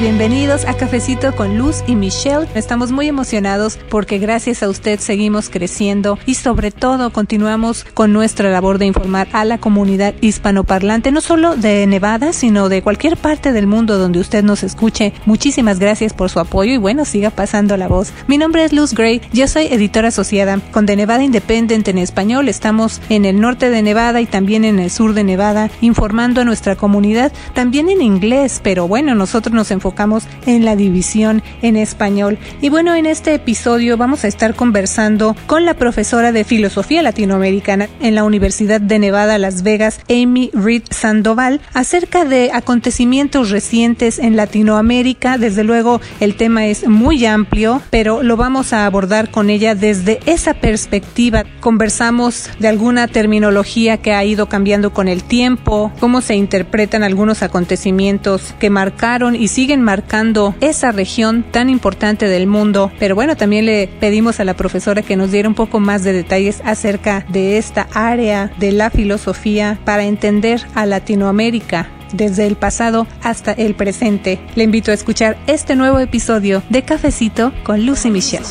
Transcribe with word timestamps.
bienvenidos 0.00 0.64
a 0.64 0.72
Cafecito 0.78 1.36
con 1.36 1.58
Luz 1.58 1.84
y 1.86 1.94
Michelle. 1.94 2.48
Estamos 2.54 2.90
muy 2.90 3.06
emocionados 3.06 3.78
porque 3.90 4.16
gracias 4.16 4.62
a 4.62 4.70
usted 4.70 4.98
seguimos 4.98 5.50
creciendo 5.50 6.18
y 6.24 6.36
sobre 6.36 6.70
todo 6.70 7.12
continuamos 7.12 7.84
con 7.84 8.10
nuestra 8.10 8.50
labor 8.50 8.78
de 8.78 8.86
informar 8.86 9.28
a 9.34 9.44
la 9.44 9.58
comunidad 9.58 10.14
hispanoparlante, 10.22 11.12
no 11.12 11.20
solo 11.20 11.54
de 11.54 11.86
Nevada, 11.86 12.32
sino 12.32 12.70
de 12.70 12.80
cualquier 12.80 13.18
parte 13.18 13.52
del 13.52 13.66
mundo 13.66 13.98
donde 13.98 14.20
usted 14.20 14.42
nos 14.42 14.62
escuche. 14.62 15.12
Muchísimas 15.26 15.78
gracias 15.78 16.14
por 16.14 16.30
su 16.30 16.40
apoyo 16.40 16.72
y 16.72 16.78
bueno, 16.78 17.04
siga 17.04 17.28
pasando 17.28 17.76
la 17.76 17.86
voz. 17.86 18.14
Mi 18.26 18.38
nombre 18.38 18.64
es 18.64 18.72
Luz 18.72 18.94
Gray, 18.94 19.20
yo 19.34 19.48
soy 19.48 19.66
editora 19.66 20.08
asociada 20.08 20.60
con 20.72 20.86
The 20.86 20.96
Nevada 20.96 21.24
Independent 21.24 21.86
en 21.88 21.98
español. 21.98 22.48
Estamos 22.48 23.02
en 23.10 23.26
el 23.26 23.38
norte 23.38 23.68
de 23.68 23.82
Nevada 23.82 24.22
y 24.22 24.26
también 24.26 24.64
en 24.64 24.78
el 24.78 24.90
sur 24.90 25.12
de 25.12 25.24
Nevada 25.24 25.70
informando 25.82 26.40
a 26.40 26.44
nuestra 26.44 26.74
comunidad, 26.74 27.32
también 27.52 27.90
en 27.90 28.00
inglés, 28.00 28.60
pero 28.64 28.88
bueno, 28.88 29.14
nosotros 29.14 29.52
nos 29.52 29.70
enfocamos 29.70 29.89
enfocamos 29.90 30.22
en 30.46 30.64
la 30.64 30.76
división 30.76 31.42
en 31.62 31.76
español. 31.76 32.38
Y 32.60 32.68
bueno, 32.68 32.94
en 32.94 33.06
este 33.06 33.34
episodio 33.34 33.96
vamos 33.96 34.22
a 34.22 34.28
estar 34.28 34.54
conversando 34.54 35.34
con 35.46 35.64
la 35.64 35.74
profesora 35.74 36.30
de 36.30 36.44
Filosofía 36.44 37.02
Latinoamericana 37.02 37.88
en 38.00 38.14
la 38.14 38.22
Universidad 38.22 38.80
de 38.80 39.00
Nevada, 39.00 39.36
Las 39.38 39.64
Vegas, 39.64 40.00
Amy 40.08 40.50
Reed 40.54 40.84
Sandoval, 40.90 41.60
acerca 41.74 42.24
de 42.24 42.50
acontecimientos 42.52 43.50
recientes 43.50 44.20
en 44.20 44.36
Latinoamérica. 44.36 45.38
Desde 45.38 45.64
luego, 45.64 46.00
el 46.20 46.36
tema 46.36 46.66
es 46.66 46.86
muy 46.86 47.26
amplio, 47.26 47.82
pero 47.90 48.22
lo 48.22 48.36
vamos 48.36 48.72
a 48.72 48.86
abordar 48.86 49.32
con 49.32 49.50
ella 49.50 49.74
desde 49.74 50.20
esa 50.26 50.54
perspectiva. 50.54 51.44
Conversamos 51.58 52.48
de 52.60 52.68
alguna 52.68 53.08
terminología 53.08 53.96
que 53.96 54.12
ha 54.12 54.24
ido 54.24 54.48
cambiando 54.48 54.92
con 54.92 55.08
el 55.08 55.24
tiempo, 55.24 55.92
cómo 55.98 56.20
se 56.20 56.36
interpretan 56.36 57.02
algunos 57.02 57.42
acontecimientos 57.42 58.54
que 58.60 58.70
marcaron 58.70 59.34
y 59.34 59.48
siguen 59.48 59.79
marcando 59.82 60.54
esa 60.60 60.92
región 60.92 61.44
tan 61.50 61.70
importante 61.70 62.26
del 62.28 62.46
mundo. 62.46 62.92
Pero 62.98 63.14
bueno, 63.14 63.36
también 63.36 63.66
le 63.66 63.88
pedimos 64.00 64.40
a 64.40 64.44
la 64.44 64.54
profesora 64.54 65.02
que 65.02 65.16
nos 65.16 65.30
diera 65.30 65.48
un 65.48 65.54
poco 65.54 65.80
más 65.80 66.04
de 66.04 66.12
detalles 66.12 66.62
acerca 66.64 67.24
de 67.28 67.58
esta 67.58 67.88
área 67.94 68.52
de 68.58 68.72
la 68.72 68.90
filosofía 68.90 69.78
para 69.84 70.04
entender 70.04 70.60
a 70.74 70.86
Latinoamérica 70.86 71.88
desde 72.12 72.46
el 72.46 72.56
pasado 72.56 73.06
hasta 73.22 73.52
el 73.52 73.74
presente. 73.74 74.40
Le 74.54 74.64
invito 74.64 74.90
a 74.90 74.94
escuchar 74.94 75.36
este 75.46 75.76
nuevo 75.76 75.98
episodio 75.98 76.62
de 76.68 76.82
Cafecito 76.82 77.52
con 77.62 77.86
Lucy 77.86 78.10
Michelle. 78.10 78.44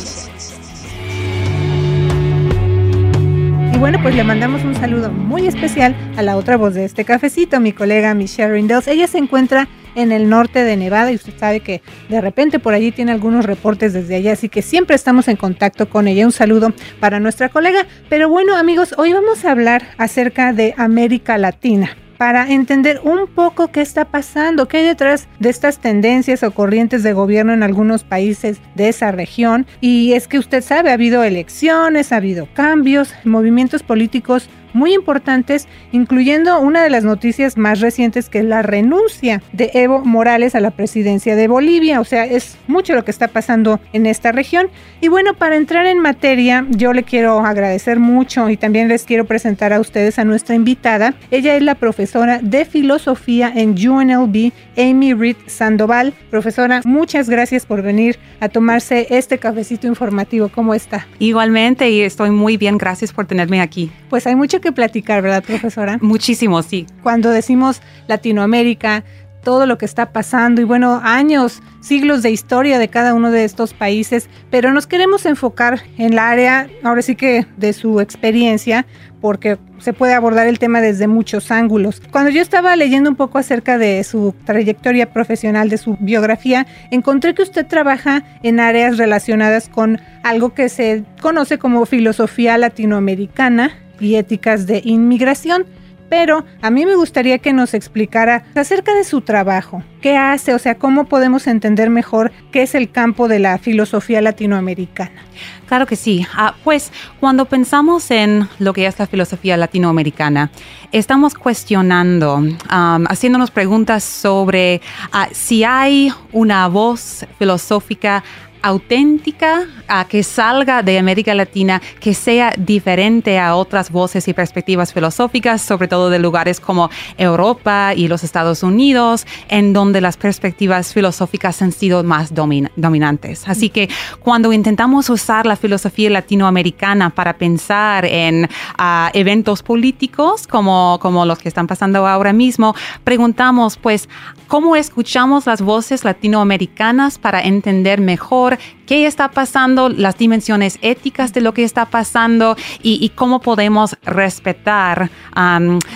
Y 3.73 3.77
bueno, 3.77 3.99
pues 4.01 4.15
le 4.15 4.23
mandamos 4.23 4.63
un 4.63 4.75
saludo 4.75 5.11
muy 5.11 5.47
especial 5.47 5.95
a 6.17 6.21
la 6.21 6.37
otra 6.37 6.57
voz 6.57 6.73
de 6.73 6.85
este 6.85 7.05
cafecito, 7.05 7.59
mi 7.59 7.71
colega 7.71 8.13
Michelle 8.13 8.51
Rindels. 8.51 8.87
Ella 8.87 9.07
se 9.07 9.17
encuentra 9.17 9.67
en 9.95 10.11
el 10.11 10.29
norte 10.29 10.63
de 10.63 10.77
Nevada 10.77 11.11
y 11.11 11.15
usted 11.15 11.33
sabe 11.37 11.59
que 11.59 11.81
de 12.09 12.21
repente 12.21 12.59
por 12.59 12.73
allí 12.73 12.91
tiene 12.91 13.11
algunos 13.11 13.45
reportes 13.45 13.93
desde 13.93 14.15
allá, 14.15 14.33
así 14.33 14.49
que 14.49 14.61
siempre 14.61 14.95
estamos 14.95 15.27
en 15.27 15.35
contacto 15.35 15.89
con 15.89 16.07
ella. 16.07 16.25
Un 16.25 16.31
saludo 16.31 16.73
para 16.99 17.19
nuestra 17.19 17.49
colega. 17.49 17.85
Pero 18.09 18.29
bueno 18.29 18.55
amigos, 18.55 18.95
hoy 18.97 19.13
vamos 19.13 19.45
a 19.45 19.51
hablar 19.51 19.83
acerca 19.97 20.53
de 20.53 20.73
América 20.77 21.37
Latina 21.37 21.95
para 22.19 22.51
entender 22.51 22.99
un 23.05 23.27
poco 23.27 23.71
qué 23.71 23.79
está 23.79 24.03
pasando, 24.03 24.67
qué 24.67 24.79
hay 24.79 24.85
detrás 24.85 25.29
de 25.39 25.49
estas 25.49 25.79
tendencias 25.79 26.43
o 26.43 26.51
corrientes 26.51 27.01
de 27.01 27.13
gobierno 27.13 27.53
en 27.53 27.63
algunos 27.63 28.03
países 28.03 28.59
de 28.75 28.89
esa 28.89 29.13
región. 29.13 29.65
Y 29.79 30.11
es 30.11 30.27
que 30.27 30.37
usted 30.37 30.61
sabe, 30.61 30.89
ha 30.89 30.95
habido 30.95 31.23
elecciones, 31.23 32.11
ha 32.11 32.17
habido 32.17 32.49
cambios, 32.53 33.13
movimientos 33.23 33.83
políticos 33.83 34.49
muy 34.73 34.93
importantes, 34.93 35.67
incluyendo 35.91 36.59
una 36.59 36.83
de 36.83 36.89
las 36.89 37.03
noticias 37.03 37.57
más 37.57 37.79
recientes 37.79 38.29
que 38.29 38.39
es 38.39 38.45
la 38.45 38.61
renuncia 38.61 39.41
de 39.53 39.71
Evo 39.73 40.03
Morales 40.05 40.55
a 40.55 40.59
la 40.59 40.71
presidencia 40.71 41.35
de 41.35 41.47
Bolivia. 41.47 41.99
O 41.99 42.05
sea, 42.05 42.25
es 42.25 42.57
mucho 42.67 42.93
lo 42.93 43.03
que 43.05 43.11
está 43.11 43.27
pasando 43.27 43.79
en 43.93 44.05
esta 44.05 44.31
región. 44.31 44.69
Y 45.01 45.07
bueno, 45.07 45.33
para 45.33 45.55
entrar 45.55 45.85
en 45.85 45.99
materia, 45.99 46.65
yo 46.69 46.93
le 46.93 47.03
quiero 47.03 47.39
agradecer 47.39 47.99
mucho 47.99 48.49
y 48.49 48.57
también 48.57 48.87
les 48.87 49.05
quiero 49.05 49.25
presentar 49.25 49.73
a 49.73 49.79
ustedes 49.79 50.19
a 50.19 50.25
nuestra 50.25 50.55
invitada. 50.55 51.13
Ella 51.31 51.55
es 51.55 51.61
la 51.61 51.75
profesora 51.75 52.39
de 52.41 52.65
filosofía 52.65 53.51
en 53.55 53.71
UNLV, 53.71 54.51
Amy 54.79 55.13
Reed 55.13 55.35
Sandoval. 55.45 56.13
Profesora, 56.31 56.81
muchas 56.85 57.29
gracias 57.29 57.65
por 57.65 57.81
venir 57.81 58.17
a 58.39 58.47
tomarse 58.49 59.07
este 59.09 59.37
cafecito 59.37 59.87
informativo. 59.87 60.49
¿Cómo 60.49 60.73
está? 60.73 61.05
Igualmente 61.19 61.89
y 61.89 62.01
estoy 62.01 62.31
muy 62.31 62.57
bien. 62.57 62.77
Gracias 62.77 63.11
por 63.11 63.25
tenerme 63.25 63.61
aquí. 63.61 63.91
Pues 64.09 64.25
hay 64.25 64.35
mucho 64.35 64.61
que 64.61 64.71
platicar, 64.71 65.21
¿verdad, 65.21 65.43
profesora? 65.43 65.97
Muchísimo, 66.01 66.63
sí. 66.63 66.87
Cuando 67.03 67.29
decimos 67.29 67.81
Latinoamérica, 68.07 69.03
todo 69.49 69.65
lo 69.65 69.79
que 69.79 69.85
está 69.85 70.11
pasando 70.11 70.61
y 70.61 70.63
bueno, 70.63 71.01
años, 71.03 71.63
siglos 71.81 72.21
de 72.21 72.29
historia 72.29 72.77
de 72.77 72.87
cada 72.87 73.15
uno 73.15 73.31
de 73.31 73.45
estos 73.45 73.73
países, 73.73 74.29
pero 74.51 74.71
nos 74.71 74.85
queremos 74.85 75.25
enfocar 75.25 75.81
en 75.97 76.13
la 76.13 76.29
área, 76.29 76.69
ahora 76.83 77.01
sí 77.01 77.15
que 77.15 77.47
de 77.57 77.73
su 77.73 77.99
experiencia, 77.99 78.85
porque 79.21 79.57
se 79.79 79.91
puede 79.91 80.13
abordar 80.13 80.45
el 80.45 80.59
tema 80.59 80.81
desde 80.81 81.07
muchos 81.07 81.49
ángulos. 81.49 81.99
Cuando 82.11 82.29
yo 82.29 82.43
estaba 82.43 82.75
leyendo 82.75 83.09
un 83.09 83.15
poco 83.15 83.39
acerca 83.39 83.79
de 83.79 84.03
su 84.03 84.35
trayectoria 84.45 85.11
profesional, 85.13 85.67
de 85.69 85.79
su 85.79 85.97
biografía, 85.99 86.67
encontré 86.91 87.33
que 87.33 87.41
usted 87.41 87.65
trabaja 87.65 88.23
en 88.43 88.59
áreas 88.59 88.99
relacionadas 88.99 89.67
con 89.67 89.99
algo 90.21 90.53
que 90.53 90.69
se 90.69 91.05
conoce 91.23 91.57
como 91.57 91.87
filosofía 91.87 92.55
latinoamericana 92.59 93.71
y 93.99 94.13
éticas 94.13 94.67
de 94.67 94.83
inmigración. 94.85 95.65
Pero 96.09 96.43
a 96.61 96.69
mí 96.69 96.85
me 96.85 96.95
gustaría 96.95 97.37
que 97.37 97.53
nos 97.53 97.73
explicara 97.73 98.43
acerca 98.55 98.95
de 98.95 99.03
su 99.03 99.21
trabajo, 99.21 99.83
qué 100.01 100.17
hace, 100.17 100.53
o 100.53 100.59
sea, 100.59 100.75
cómo 100.75 101.05
podemos 101.05 101.47
entender 101.47 101.89
mejor 101.89 102.31
qué 102.51 102.63
es 102.63 102.75
el 102.75 102.89
campo 102.89 103.27
de 103.27 103.39
la 103.39 103.57
filosofía 103.57 104.21
latinoamericana. 104.21 105.23
Claro 105.67 105.85
que 105.85 105.95
sí. 105.95 106.25
Ah, 106.35 106.55
pues 106.63 106.91
cuando 107.19 107.45
pensamos 107.45 108.09
en 108.09 108.49
lo 108.57 108.73
que 108.73 108.87
es 108.87 108.97
la 108.97 109.05
filosofía 109.05 109.55
latinoamericana, 109.55 110.49
estamos 110.91 111.35
cuestionando, 111.35 112.41
haciéndonos 112.67 113.51
preguntas 113.51 114.03
sobre 114.03 114.81
ah, 115.11 115.27
si 115.31 115.63
hay 115.63 116.11
una 116.31 116.67
voz 116.67 117.25
filosófica 117.37 118.23
auténtica, 118.61 119.67
a 119.87 120.05
que 120.05 120.23
salga 120.23 120.83
de 120.83 120.97
América 120.99 121.33
Latina, 121.33 121.81
que 121.99 122.13
sea 122.13 122.53
diferente 122.57 123.39
a 123.39 123.55
otras 123.55 123.91
voces 123.91 124.27
y 124.27 124.33
perspectivas 124.33 124.93
filosóficas, 124.93 125.61
sobre 125.61 125.87
todo 125.87 126.09
de 126.09 126.19
lugares 126.19 126.59
como 126.59 126.89
Europa 127.17 127.93
y 127.95 128.07
los 128.07 128.23
Estados 128.23 128.63
Unidos, 128.63 129.25
en 129.47 129.73
donde 129.73 130.01
las 130.01 130.17
perspectivas 130.17 130.93
filosóficas 130.93 131.61
han 131.61 131.71
sido 131.71 132.03
más 132.03 132.33
dominantes. 132.33 133.47
Así 133.47 133.69
que 133.69 133.89
cuando 134.19 134.53
intentamos 134.53 135.09
usar 135.09 135.45
la 135.45 135.55
filosofía 135.55 136.09
latinoamericana 136.09 137.09
para 137.09 137.33
pensar 137.37 138.05
en 138.05 138.49
ah, 138.77 139.09
eventos 139.13 139.63
políticos 139.63 140.47
como, 140.47 140.99
como 141.01 141.25
los 141.25 141.39
que 141.39 141.49
están 141.49 141.67
pasando 141.67 142.05
ahora 142.07 142.33
mismo, 142.33 142.75
preguntamos 143.03 143.77
pues, 143.77 144.07
¿cómo 144.49 144.75
escuchamos 144.75 145.45
las 145.45 145.61
voces 145.61 146.03
latinoamericanas 146.03 147.19
para 147.19 147.39
entender 147.39 148.01
mejor 148.01 148.57
qué 148.89 149.05
está 149.05 149.29
pasando, 149.29 149.87
las 149.87 150.17
dimensiones 150.17 150.79
éticas 150.81 151.31
de 151.31 151.41
lo 151.41 151.53
que 151.53 151.63
está 151.63 151.85
pasando 151.85 152.57
y, 152.81 153.09
cómo 153.13 153.39
podemos 153.39 153.95
respetar 154.03 155.11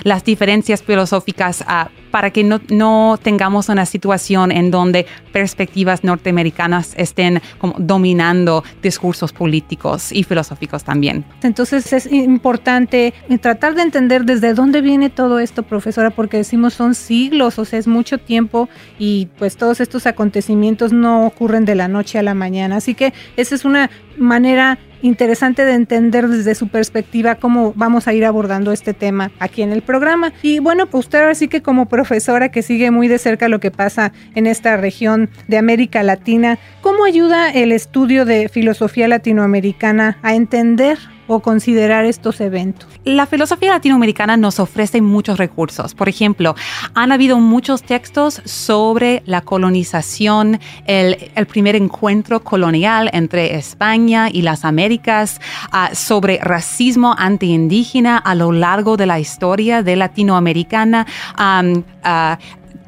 las 0.03 0.23
diferencias 0.23 0.83
filosóficas 0.83 1.61
uh, 1.61 1.89
para 2.11 2.29
que 2.29 2.43
no, 2.43 2.61
no, 2.69 3.17
tengamos 3.19 3.69
una 3.69 3.87
situación 3.87 4.51
en 4.51 4.69
donde 4.69 5.07
perspectivas 5.31 6.03
norteamericanas 6.03 6.93
estén 6.95 7.41
como 7.57 7.73
dominando 7.79 8.63
discursos 8.83 9.33
políticos 9.33 10.11
y 10.11 10.23
filosóficos 10.23 10.83
también. 10.83 11.25
Entonces 11.41 11.91
es 11.91 12.05
importante 12.05 13.15
tratar 13.41 13.73
de 13.73 13.81
entender 13.81 14.25
desde 14.25 14.53
dónde 14.53 14.81
viene 14.81 15.09
todo 15.09 15.39
esto, 15.39 15.63
profesora, 15.63 16.11
porque 16.11 16.37
decimos 16.37 16.75
son 16.75 16.93
siglos, 16.93 17.57
o 17.57 17.65
sea, 17.65 17.79
es 17.79 17.87
mucho 17.87 18.19
tiempo 18.19 18.69
y 18.99 19.29
pues 19.39 19.57
todos 19.57 19.81
estos 19.81 20.05
acontecimientos 20.05 20.93
no 20.93 21.25
ocurren 21.25 21.65
de 21.65 21.73
la 21.73 21.87
noche 21.87 22.19
a 22.19 22.21
la 22.21 22.35
mañana. 22.35 22.79
Así 22.83 22.95
que 22.95 23.13
esa 23.37 23.55
es 23.55 23.63
una 23.63 23.89
manera 24.17 24.77
interesante 25.01 25.63
de 25.65 25.73
entender 25.73 26.27
desde 26.27 26.55
su 26.55 26.67
perspectiva 26.67 27.35
cómo 27.35 27.73
vamos 27.75 28.07
a 28.07 28.13
ir 28.13 28.25
abordando 28.25 28.71
este 28.71 28.93
tema 28.93 29.31
aquí 29.39 29.61
en 29.61 29.71
el 29.71 29.81
programa. 29.81 30.33
Y 30.41 30.59
bueno, 30.59 30.87
pues 30.87 31.05
usted 31.05 31.19
ahora 31.19 31.35
sí 31.35 31.47
que 31.47 31.61
como 31.61 31.87
profesora 31.87 32.49
que 32.49 32.61
sigue 32.61 32.91
muy 32.91 33.07
de 33.07 33.19
cerca 33.19 33.47
lo 33.47 33.59
que 33.59 33.71
pasa 33.71 34.11
en 34.35 34.47
esta 34.47 34.75
región 34.77 35.29
de 35.47 35.57
América 35.57 36.03
Latina, 36.03 36.57
¿cómo 36.81 37.05
ayuda 37.05 37.51
el 37.51 37.71
estudio 37.71 38.25
de 38.25 38.49
filosofía 38.49 39.07
latinoamericana 39.07 40.17
a 40.21 40.35
entender 40.35 40.97
o 41.27 41.39
considerar 41.39 42.05
estos 42.05 42.41
eventos? 42.41 42.87
La 43.03 43.25
filosofía 43.25 43.71
latinoamericana 43.71 44.37
nos 44.37 44.59
ofrece 44.59 45.01
muchos 45.01 45.37
recursos. 45.37 45.93
Por 45.93 46.09
ejemplo, 46.09 46.55
han 46.93 47.11
habido 47.11 47.39
muchos 47.39 47.83
textos 47.83 48.41
sobre 48.45 49.23
la 49.25 49.41
colonización, 49.41 50.59
el, 50.85 51.17
primer 51.47 51.75
encuentro 51.75 52.43
colonial 52.43 53.09
entre 53.13 53.55
España 53.55 54.29
y 54.31 54.41
las 54.41 54.65
Américas, 54.65 55.39
uh, 55.71 55.93
sobre 55.93 56.37
racismo 56.39 57.15
antiindígena 57.17 58.17
a 58.17 58.35
lo 58.35 58.51
largo 58.51 58.97
de 58.97 59.05
la 59.05 59.19
historia 59.19 59.83
de 59.83 59.95
latinoamericana. 59.95 61.05
Uh, 61.37 61.83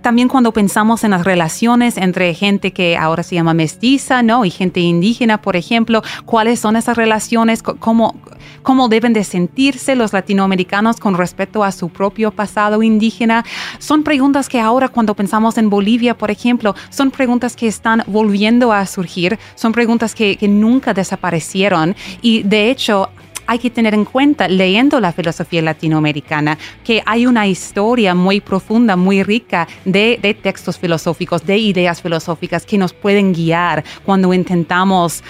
también 0.06 0.28
cuando 0.28 0.52
pensamos 0.52 1.04
en 1.04 1.10
las 1.10 1.24
relaciones 1.24 1.98
entre 1.98 2.32
gente 2.36 2.70
que 2.70 2.96
ahora 2.96 3.24
se 3.24 3.34
llama 3.34 3.56
mestiza, 3.56 4.22
¿no? 4.22 4.46
Y 4.46 4.52
gente 4.52 4.80
indígena, 4.80 5.42
por 5.42 5.56
ejemplo, 5.56 6.04
¿cuáles 6.26 6.60
son 6.60 6.76
esas 6.76 6.96
relaciones? 6.96 7.64
¿Cómo, 7.64 8.14
cómo 8.62 8.88
deben 8.88 9.14
de 9.14 9.24
sentirse 9.24 9.96
los 9.96 10.14
latinoamericanos 10.14 10.98
con 10.98 11.18
respecto 11.18 11.64
a 11.64 11.72
su 11.72 11.90
propio 11.90 12.30
pasado 12.30 12.84
indígena? 12.84 13.46
Son 13.80 14.04
preguntas 14.04 14.48
que 14.48 14.60
ahora 14.60 14.90
cuando 14.90 15.16
pensamos 15.16 15.58
en 15.58 15.72
Bolivia, 15.72 16.16
por 16.16 16.30
ejemplo, 16.30 16.76
son 16.92 17.10
preguntas 17.10 17.56
que 17.56 17.68
están 17.68 18.04
volviendo 18.06 18.74
a 18.74 18.86
surgir, 18.86 19.40
son 19.56 19.72
preguntas 19.72 20.14
que, 20.14 20.36
que 20.36 20.48
nunca 20.48 20.94
desaparecieron 20.94 21.96
y 22.22 22.44
de 22.44 22.70
hecho 22.70 23.10
hay 23.48 23.60
que 23.60 23.70
tener 23.70 23.94
en 23.94 24.06
cuenta, 24.06 24.48
leyendo 24.48 25.00
la 25.00 25.12
filosofía 25.12 25.62
latinoamericana, 25.62 26.58
que 26.84 27.02
hay 27.06 27.26
una 27.26 27.48
historia 27.48 28.16
muy 28.16 28.42
profunda, 28.42 28.96
muy 28.96 29.24
rica 29.24 29.68
de, 29.86 30.20
textos 30.42 30.78
filosóficos, 30.78 31.46
de 31.46 31.58
ideas 31.58 32.02
filosóficas 32.02 32.66
que 32.66 32.78
nos 32.78 32.94
pueden 32.94 33.34
guiar 33.34 33.84
cuando 34.04 34.34
intentamos 34.34 35.24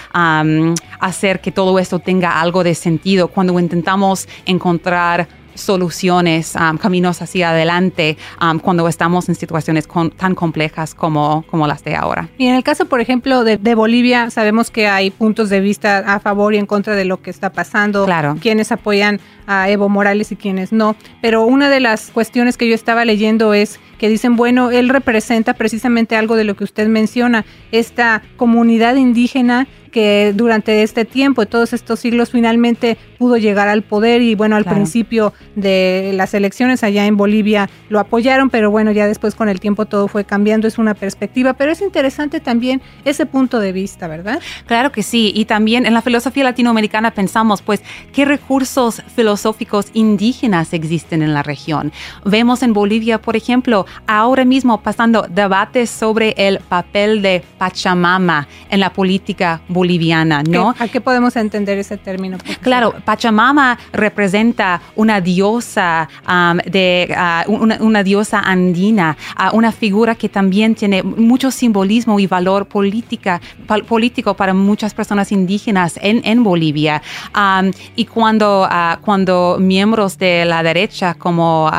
hacer 1.00 1.42
que 1.42 1.52
todo 1.52 1.78
esto 1.80 2.00
tenga 2.00 2.40
algo 2.40 2.64
de 2.64 2.76
sentido, 2.76 3.28
cuando 3.28 3.60
intentamos 3.60 4.28
encontrar 4.46 5.28
soluciones, 5.56 6.56
um, 6.56 6.78
caminos 6.78 7.22
hacia 7.22 7.50
adelante 7.50 8.18
um, 8.42 8.60
cuando 8.60 8.88
estamos 8.88 9.28
en 9.30 9.36
situaciones 9.36 9.88
tan 10.18 10.36
complejas 10.36 10.94
como, 10.94 11.44
como 11.50 11.68
las 11.68 11.84
de 11.84 11.96
ahora. 11.96 12.30
Y 12.38 12.48
en 12.48 12.56
el 12.56 12.64
caso, 12.64 12.86
por 12.86 13.02
ejemplo, 13.02 13.44
de, 13.44 13.76
Bolivia, 13.76 14.30
sabemos 14.30 14.72
que 14.72 14.88
hay 14.88 15.12
puntos 15.12 15.50
de 15.50 15.60
vista 15.60 16.00
a 16.00 16.20
favor 16.20 16.54
y 16.54 16.58
en 16.58 16.66
contra 16.66 16.96
de 16.96 17.06
lo 17.06 17.22
que 17.22 17.30
está 17.30 17.52
pasando, 17.52 18.06
claro. 18.06 18.38
quienes 18.40 18.72
apoyan 18.72 19.20
a 19.48 19.70
Evo 19.70 19.90
Morales 19.90 20.32
y 20.32 20.36
quienes 20.36 20.72
no. 20.72 20.96
Pero 21.22 21.44
una 21.44 21.70
de 21.70 21.80
las 21.80 22.12
cuestiones 22.12 22.58
que 22.58 22.68
yo 22.68 22.76
estaba 22.76 23.06
leyendo 23.06 23.54
es 23.54 23.80
que 23.98 24.10
dicen, 24.10 24.36
bueno, 24.36 24.72
él 24.72 24.90
representa 24.90 25.54
precisamente 25.54 26.16
algo 26.16 26.36
de 26.36 26.44
lo 26.44 26.56
que 26.56 26.64
usted 26.64 26.88
menciona, 26.88 27.46
esta 27.72 28.22
comunidad 28.38 28.96
indígena 28.96 29.68
que 29.96 30.34
durante 30.36 30.84
este 30.84 31.06
tiempo, 31.06 31.46
todos 31.46 31.72
estos 31.72 32.02
siglos, 32.02 32.30
finalmente 32.30 32.98
pudo 33.18 33.38
llegar 33.38 33.70
al 33.70 33.82
poder 33.82 34.22
y 34.22 34.36
bueno, 34.36 34.58
al 34.58 34.66
principio 34.66 35.32
de 35.56 36.12
las 36.16 36.34
elecciones 36.34 36.84
allá 36.84 37.06
en 37.06 37.16
Bolivia 37.16 37.70
lo 37.88 38.02
apoyaron, 38.02 38.50
pero 38.50 38.70
bueno, 38.70 38.92
ya 38.92 39.08
después 39.08 39.36
con 39.36 39.48
el 39.48 39.62
tiempo 39.62 39.86
todo 39.86 40.10
fue 40.10 40.26
cambiando, 40.26 40.68
es 40.68 40.78
una 40.78 40.96
perspectiva, 40.96 41.54
pero 41.54 41.72
es 41.72 41.80
interesante 41.82 42.42
también 42.42 42.82
ese 43.06 43.26
punto 43.26 43.62
de 43.62 43.72
vista, 43.72 44.10
¿verdad? 44.10 44.42
Claro 44.66 44.92
que 44.92 45.02
sí, 45.02 45.32
y 45.34 45.46
también 45.46 45.86
en 45.86 45.94
la 45.94 46.02
filosofía 46.02 46.44
latinoamericana 46.44 47.12
pensamos, 47.12 47.62
pues, 47.62 47.82
¿qué 48.12 48.26
recursos 48.26 49.02
filosóficos 49.16 49.86
indígenas 49.94 50.74
existen 50.74 51.22
en 51.22 51.34
la 51.34 51.42
región? 51.42 51.94
Vemos 52.26 52.64
en 52.64 52.74
Bolivia, 52.74 53.22
por 53.22 53.38
ejemplo, 53.38 53.86
ahora 54.08 54.44
mismo 54.44 54.82
pasando 54.82 55.26
debates 55.30 55.90
sobre 55.90 56.34
el 56.36 56.60
papel 56.60 57.22
de 57.22 57.46
Pachamama 57.58 58.50
en 58.70 58.82
la 58.82 58.92
política 58.92 59.62
boliviana 59.70 59.85
boliviana, 59.86 60.42
¿no? 60.42 60.74
¿A 60.80 60.88
qué 60.88 61.00
podemos 61.00 61.36
entender 61.36 61.78
ese 61.78 61.98
término? 61.98 62.38
Claro, 62.62 62.96
Pachamama 63.06 63.78
representa 63.94 64.82
una 64.96 65.22
diosa 65.22 66.10
um, 66.28 66.58
de 66.66 67.16
uh, 67.48 67.52
una, 67.52 68.04
diosa 68.04 68.40
andina, 68.40 69.16
uh, 69.38 69.56
una 69.56 69.72
figura 69.72 70.16
que 70.16 70.28
también 70.28 70.74
tiene 70.74 71.04
mucho 71.04 71.52
simbolismo 71.52 72.20
y 72.20 72.26
valor 72.26 72.66
política, 72.66 73.40
político 73.88 74.34
para 74.34 74.56
muchas 74.56 74.96
personas 74.96 75.32
indígenas 75.32 76.00
en, 76.02 76.22
en 76.24 76.44
Bolivia. 76.44 77.02
Um, 77.36 77.72
y 77.96 78.06
cuando, 78.06 78.64
uh, 78.64 79.00
cuando 79.02 79.58
miembros 79.60 80.18
de 80.18 80.46
la 80.46 80.64
derecha, 80.64 81.14
como, 81.14 81.70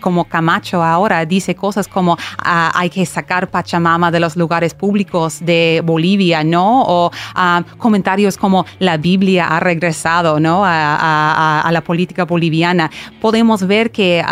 como 0.00 0.24
Camacho 0.24 0.82
ahora, 0.82 1.24
dice 1.24 1.54
cosas 1.54 1.88
como 1.88 2.18
hay 2.38 2.90
que 2.90 3.06
sacar 3.06 3.48
Pachamama 3.48 4.10
de 4.10 4.20
los 4.20 4.36
lugares 4.36 4.74
públicos 4.74 5.38
de 5.40 5.80
Bolivia, 5.84 6.44
¿no? 6.44 6.82
O 6.86 7.10
comentarios 7.78 8.36
como 8.36 8.66
la 8.78 8.96
Biblia 8.96 9.48
ha 9.48 9.60
regresado 9.60 10.40
¿no? 10.40 10.62
a, 10.64 11.68
la 11.72 11.80
política 11.82 12.24
boliviana, 12.24 12.90
podemos 13.20 13.66
ver 13.66 13.90
que 13.90 14.22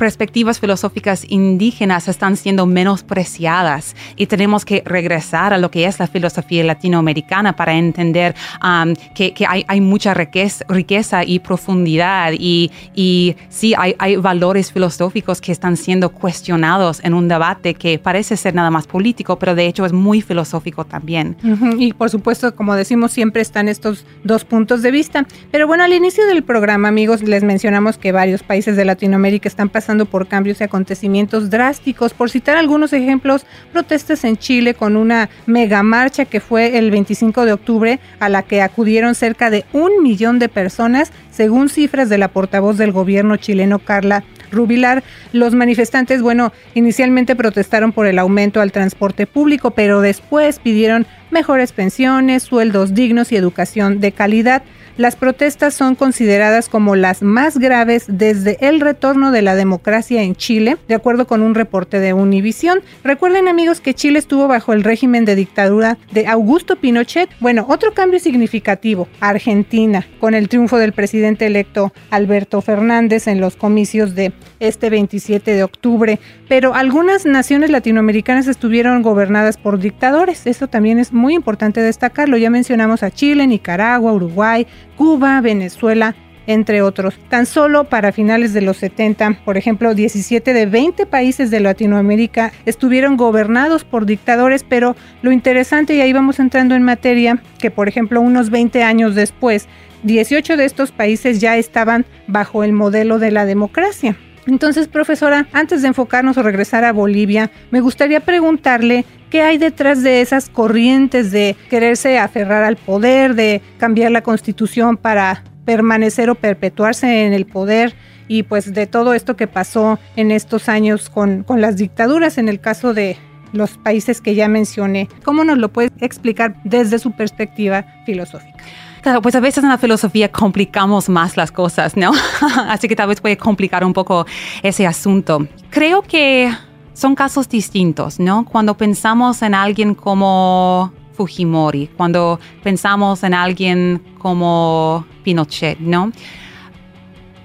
perspectivas 0.00 0.58
filosóficas 0.58 1.26
indígenas 1.28 2.08
están 2.08 2.38
siendo 2.38 2.64
menospreciadas 2.64 3.94
y 4.16 4.28
tenemos 4.28 4.64
que 4.64 4.82
regresar 4.86 5.52
a 5.52 5.58
lo 5.58 5.70
que 5.70 5.84
es 5.84 5.98
la 5.98 6.06
filosofía 6.06 6.64
latinoamericana 6.64 7.54
para 7.54 7.74
entender 7.74 8.34
um, 8.64 8.94
que, 9.14 9.34
hay, 9.46 9.80
mucha 9.82 10.14
riqueza, 10.14 11.22
y 11.26 11.38
profundidad 11.40 12.32
y, 12.32 12.70
y 12.94 13.36
sí, 13.50 13.74
hay, 13.76 14.16
valores 14.16 14.72
filosóficos 14.72 15.42
que 15.42 15.52
están 15.52 15.76
siendo 15.76 16.08
cuestionados 16.08 17.04
en 17.04 17.12
un 17.12 17.28
debate 17.28 17.74
que 17.74 17.98
parece 17.98 18.38
ser 18.38 18.54
nada 18.54 18.70
más 18.70 18.86
político, 18.86 19.38
pero 19.38 19.54
de 19.54 19.66
hecho 19.66 19.84
es 19.84 19.92
muy 19.92 20.22
filosófico 20.22 20.86
también. 20.86 21.36
Y 21.78 21.92
por 21.92 22.08
supuesto, 22.08 22.56
como 22.56 22.74
decimos, 22.74 23.12
siempre 23.12 23.42
están 23.42 23.68
estos 23.68 24.06
dos 24.24 24.46
puntos 24.46 24.80
de 24.80 24.90
vista. 24.90 25.26
Pero 25.50 25.66
bueno, 25.66 25.84
al 25.84 25.92
inicio 25.92 26.26
del 26.26 26.42
programa, 26.42 26.88
amigos, 26.88 27.22
les 27.22 27.42
mencionamos 27.42 27.98
que 27.98 28.12
varios 28.12 28.42
países 28.42 28.76
de 28.76 28.86
Latinoamérica 28.86 29.46
están 29.46 29.68
pasando 29.68 29.89
por 30.06 30.28
cambios 30.28 30.60
y 30.60 30.64
acontecimientos 30.64 31.50
drásticos. 31.50 32.14
Por 32.14 32.30
citar 32.30 32.56
algunos 32.56 32.92
ejemplos, 32.92 33.44
protestas 33.72 34.24
en 34.24 34.36
Chile 34.36 34.74
con 34.74 34.96
una 34.96 35.28
mega 35.46 35.82
marcha 35.82 36.24
que 36.24 36.40
fue 36.40 36.78
el 36.78 36.90
25 36.90 37.44
de 37.44 37.52
octubre 37.52 38.00
a 38.20 38.28
la 38.28 38.42
que 38.42 38.62
acudieron 38.62 39.14
cerca 39.14 39.50
de 39.50 39.64
un 39.72 40.02
millón 40.02 40.38
de 40.38 40.48
personas, 40.48 41.12
según 41.30 41.68
cifras 41.68 42.08
de 42.08 42.18
la 42.18 42.28
portavoz 42.28 42.78
del 42.78 42.92
gobierno 42.92 43.36
chileno 43.36 43.78
Carla 43.78 44.24
Rubilar. 44.50 45.02
Los 45.32 45.54
manifestantes, 45.54 46.22
bueno, 46.22 46.52
inicialmente 46.74 47.36
protestaron 47.36 47.92
por 47.92 48.06
el 48.06 48.18
aumento 48.18 48.60
al 48.60 48.72
transporte 48.72 49.26
público, 49.26 49.72
pero 49.72 50.00
después 50.00 50.58
pidieron 50.58 51.06
mejores 51.30 51.72
pensiones, 51.72 52.42
sueldos 52.42 52.94
dignos 52.94 53.32
y 53.32 53.36
educación 53.36 54.00
de 54.00 54.12
calidad. 54.12 54.62
Las 55.00 55.16
protestas 55.16 55.72
son 55.72 55.94
consideradas 55.94 56.68
como 56.68 56.94
las 56.94 57.22
más 57.22 57.56
graves 57.56 58.04
desde 58.06 58.58
el 58.60 58.80
retorno 58.80 59.32
de 59.32 59.40
la 59.40 59.54
democracia 59.54 60.22
en 60.22 60.36
Chile, 60.36 60.76
de 60.88 60.94
acuerdo 60.94 61.26
con 61.26 61.40
un 61.40 61.54
reporte 61.54 62.00
de 62.00 62.12
Univision. 62.12 62.82
Recuerden 63.02 63.48
amigos 63.48 63.80
que 63.80 63.94
Chile 63.94 64.18
estuvo 64.18 64.46
bajo 64.46 64.74
el 64.74 64.84
régimen 64.84 65.24
de 65.24 65.36
dictadura 65.36 65.96
de 66.12 66.26
Augusto 66.26 66.76
Pinochet. 66.76 67.30
Bueno, 67.40 67.64
otro 67.70 67.94
cambio 67.94 68.20
significativo, 68.20 69.08
Argentina, 69.20 70.06
con 70.20 70.34
el 70.34 70.50
triunfo 70.50 70.76
del 70.76 70.92
presidente 70.92 71.46
electo 71.46 71.94
Alberto 72.10 72.60
Fernández 72.60 73.26
en 73.26 73.40
los 73.40 73.56
comicios 73.56 74.14
de 74.14 74.34
este 74.58 74.90
27 74.90 75.54
de 75.54 75.62
octubre. 75.62 76.20
Pero 76.46 76.74
algunas 76.74 77.24
naciones 77.24 77.70
latinoamericanas 77.70 78.48
estuvieron 78.48 79.00
gobernadas 79.00 79.56
por 79.56 79.78
dictadores. 79.78 80.46
Esto 80.46 80.68
también 80.68 80.98
es 80.98 81.10
muy 81.10 81.32
importante 81.32 81.80
destacarlo. 81.80 82.36
Ya 82.36 82.50
mencionamos 82.50 83.02
a 83.02 83.10
Chile, 83.10 83.46
Nicaragua, 83.46 84.12
Uruguay, 84.12 84.66
Cuba, 85.00 85.40
Venezuela, 85.40 86.14
entre 86.46 86.82
otros. 86.82 87.14
Tan 87.30 87.46
solo 87.46 87.84
para 87.84 88.12
finales 88.12 88.52
de 88.52 88.60
los 88.60 88.76
70, 88.76 89.38
por 89.46 89.56
ejemplo, 89.56 89.94
17 89.94 90.52
de 90.52 90.66
20 90.66 91.06
países 91.06 91.50
de 91.50 91.58
Latinoamérica 91.58 92.52
estuvieron 92.66 93.16
gobernados 93.16 93.84
por 93.84 94.04
dictadores, 94.04 94.62
pero 94.62 94.96
lo 95.22 95.32
interesante, 95.32 95.94
y 95.94 96.02
ahí 96.02 96.12
vamos 96.12 96.38
entrando 96.38 96.74
en 96.74 96.82
materia, 96.82 97.42
que 97.58 97.70
por 97.70 97.88
ejemplo 97.88 98.20
unos 98.20 98.50
20 98.50 98.82
años 98.82 99.14
después, 99.14 99.68
18 100.02 100.58
de 100.58 100.66
estos 100.66 100.92
países 100.92 101.40
ya 101.40 101.56
estaban 101.56 102.04
bajo 102.26 102.62
el 102.62 102.74
modelo 102.74 103.18
de 103.18 103.30
la 103.30 103.46
democracia. 103.46 104.16
Entonces, 104.46 104.86
profesora, 104.86 105.46
antes 105.54 105.80
de 105.80 105.88
enfocarnos 105.88 106.36
o 106.36 106.42
regresar 106.42 106.84
a 106.84 106.92
Bolivia, 106.92 107.50
me 107.70 107.80
gustaría 107.80 108.20
preguntarle 108.20 109.06
qué 109.30 109.42
hay 109.42 109.58
detrás 109.58 110.02
de 110.02 110.20
esas 110.20 110.50
corrientes 110.50 111.30
de 111.30 111.56
quererse 111.70 112.18
aferrar 112.18 112.64
al 112.64 112.76
poder, 112.76 113.34
de 113.34 113.62
cambiar 113.78 114.10
la 114.10 114.22
constitución 114.22 114.96
para 114.96 115.44
permanecer 115.64 116.28
o 116.30 116.34
perpetuarse 116.34 117.26
en 117.26 117.32
el 117.32 117.46
poder 117.46 117.94
y 118.28 118.42
pues 118.42 118.74
de 118.74 118.86
todo 118.86 119.14
esto 119.14 119.36
que 119.36 119.46
pasó 119.46 119.98
en 120.16 120.30
estos 120.30 120.68
años 120.68 121.10
con, 121.10 121.42
con 121.42 121.60
las 121.60 121.76
dictaduras 121.76 122.38
en 122.38 122.48
el 122.48 122.60
caso 122.60 122.92
de 122.94 123.16
los 123.52 123.78
países 123.78 124.20
que 124.20 124.34
ya 124.34 124.48
mencioné. 124.48 125.08
¿Cómo 125.24 125.44
nos 125.44 125.58
lo 125.58 125.72
puede 125.72 125.90
explicar 126.00 126.54
desde 126.64 126.98
su 126.98 127.12
perspectiva 127.12 127.84
filosófica? 128.06 128.62
Claro, 129.02 129.22
pues 129.22 129.34
a 129.34 129.40
veces 129.40 129.64
en 129.64 129.70
la 129.70 129.78
filosofía 129.78 130.30
complicamos 130.30 131.08
más 131.08 131.36
las 131.36 131.50
cosas, 131.50 131.96
¿no? 131.96 132.12
Así 132.68 132.86
que 132.86 132.96
tal 132.96 133.08
vez 133.08 133.20
puede 133.20 133.36
complicar 133.36 133.84
un 133.84 133.94
poco 133.94 134.26
ese 134.62 134.86
asunto. 134.86 135.46
Creo 135.70 136.02
que 136.02 136.52
son 137.00 137.14
casos 137.14 137.48
distintos, 137.48 138.20
¿no? 138.20 138.44
Cuando 138.44 138.76
pensamos 138.76 139.40
en 139.40 139.54
alguien 139.54 139.94
como 139.94 140.92
Fujimori, 141.14 141.88
cuando 141.96 142.38
pensamos 142.62 143.22
en 143.22 143.32
alguien 143.32 144.02
como 144.18 145.06
Pinochet, 145.24 145.78
¿no? 145.80 146.12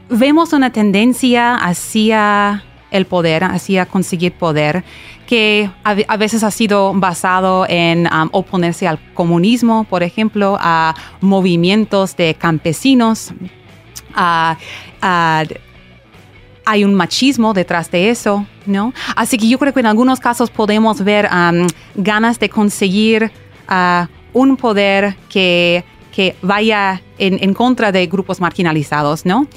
Vemos 0.10 0.52
una 0.52 0.74
tendencia 0.74 1.56
hacia 1.56 2.66
el 2.92 3.06
poder, 3.06 3.46
hacia 3.46 3.86
conseguir 3.86 4.34
poder, 4.34 4.84
que 5.26 5.72
a, 5.86 6.18
veces 6.18 6.44
ha 6.44 6.52
sido 6.52 6.94
basado 6.94 7.66
en 7.70 8.08
um, 8.08 8.28
oponerse 8.34 8.90
al 8.90 9.00
comunismo, 9.14 9.86
por 9.86 10.04
ejemplo, 10.04 10.58
a 10.60 10.94
movimientos 11.22 12.18
de 12.18 12.36
campesinos, 12.36 13.34
hay 16.66 16.84
un 16.84 16.94
machismo 16.94 17.54
detrás 17.54 17.92
de 17.92 18.10
eso, 18.10 18.46
¿no? 18.66 18.94
Así 19.16 19.38
que 19.38 19.48
yo 19.48 19.58
creo 19.60 19.74
que 19.74 19.80
en 19.80 19.86
algunos 19.86 20.20
casos 20.20 20.50
podemos 20.50 21.04
ver 21.04 21.30
ganas 21.96 22.40
de 22.40 22.50
conseguir 22.50 23.32
uh, 23.70 24.06
un 24.34 24.58
poder 24.58 25.16
que, 25.30 25.84
que 26.12 26.36
vaya 26.42 27.02
en, 27.18 27.54
contra 27.54 27.92
de 27.92 28.08
grupos 28.08 28.42
marginalizados, 28.42 29.26
¿no? 29.26 29.48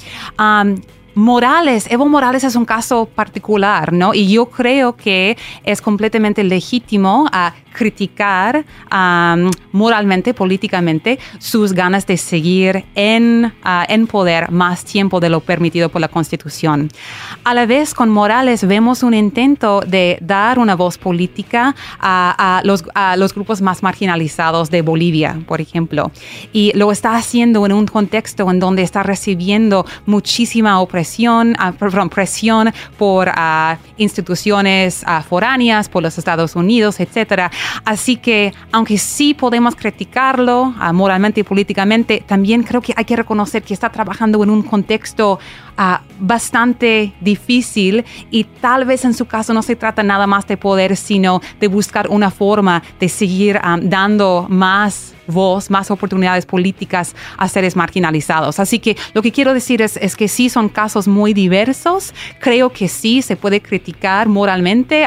Morales, 1.19 1.85
Evo 1.91 2.07
Morales 2.07 2.45
es 2.45 2.55
un 2.55 2.63
caso 2.63 3.05
particular, 3.05 3.91
¿no? 3.91 4.13
Y 4.13 4.29
yo 4.29 4.45
creo 4.45 4.95
que 4.95 5.37
es 5.65 5.81
completamente 5.81 6.45
legítimo 6.45 7.27
a 7.33 7.53
criticar 7.73 8.65
moralmente, 9.71 10.33
políticamente, 10.33 11.19
sus 11.37 11.73
ganas 11.73 12.05
de 12.05 12.17
seguir 12.17 12.85
en, 12.95 13.53
ah, 13.63 13.85
en 13.87 14.07
poder 14.07 14.51
más 14.51 14.83
tiempo 14.83 15.19
de 15.19 15.29
lo 15.29 15.39
permitido 15.39 15.89
por 15.89 16.01
la 16.01 16.07
Constitución. 16.07 16.89
A 17.43 17.53
la 17.53 17.65
vez, 17.65 17.93
con 17.93 18.09
Morales 18.09 18.65
vemos 18.67 19.03
un 19.03 19.13
intento 19.13 19.81
de 19.81 20.17
dar 20.21 20.59
una 20.59 20.75
voz 20.75 20.97
política 20.97 21.75
a, 21.99 22.61
los, 22.63 22.83
a 22.95 23.15
los 23.15 23.33
grupos 23.33 23.61
más 23.61 23.83
marginalizados 23.83 24.69
de 24.69 24.81
Bolivia, 24.81 25.39
por 25.47 25.61
ejemplo. 25.61 26.11
Y 26.51 26.71
lo 26.75 26.91
está 26.91 27.15
haciendo 27.15 27.65
en 27.65 27.73
un 27.73 27.85
contexto 27.85 28.49
en 28.49 28.59
donde 28.59 28.83
está 28.83 29.03
recibiendo 29.03 29.85
muchísima 30.05 30.79
opresión, 30.79 31.08
ah, 31.57 31.73
presión 32.09 32.71
por 32.97 33.29
ah, 33.33 33.77
instituciones 33.97 35.03
foráneas, 35.27 35.89
por 35.89 36.03
los 36.03 36.17
Estados 36.17 36.55
Unidos, 36.55 36.99
etcétera. 36.99 37.51
Así 37.85 38.17
que, 38.17 38.53
aunque 38.71 38.97
sí 38.97 39.33
podemos 39.33 39.75
criticarlo 39.75 40.73
ah, 40.79 40.93
moralmente 40.93 41.41
y 41.41 41.43
políticamente, 41.43 42.23
también 42.25 42.63
creo 42.63 42.81
que 42.81 42.93
hay 42.95 43.05
que 43.05 43.15
reconocer 43.15 43.63
que 43.63 43.73
está 43.73 43.89
trabajando 43.89 44.43
en 44.43 44.49
un 44.49 44.61
contexto 44.61 45.39
ah, 45.79 46.01
bastante 46.19 47.13
difícil 47.21 48.05
y 48.29 48.43
tal 48.43 48.85
vez 48.85 49.05
en 49.05 49.13
su 49.13 49.25
caso 49.25 49.53
no 49.53 49.63
se 49.63 49.75
trata 49.75 50.03
nada 50.03 50.27
más 50.27 50.45
de 50.45 50.57
poder, 50.57 50.95
sino 50.97 51.41
de 51.59 51.67
buscar 51.67 52.09
una 52.09 52.29
forma 52.29 52.83
de 52.99 53.09
seguir 53.09 53.59
ah, 53.63 53.79
dando 53.81 54.45
más 54.49 55.15
voz, 55.25 55.69
más 55.69 55.89
oportunidades 55.91 56.45
políticas 56.45 57.15
a 57.37 57.47
seres 57.47 57.75
marginalizados. 57.75 58.59
Así 58.59 58.79
que 58.79 58.97
lo 59.13 59.21
que 59.21 59.31
quiero 59.31 59.53
decir 59.53 59.81
es, 59.81 59.95
es 59.97 60.15
que 60.15 60.27
sí 60.27 60.49
son 60.49 60.69
casos 60.69 61.07
muy 61.07 61.33
diversos. 61.33 62.13
Creo 62.39 62.71
que 62.71 62.87
sí 62.87 63.21
se 63.21 63.35
puede 63.35 63.61
criticar 63.61 64.27
moralmente 64.27 65.05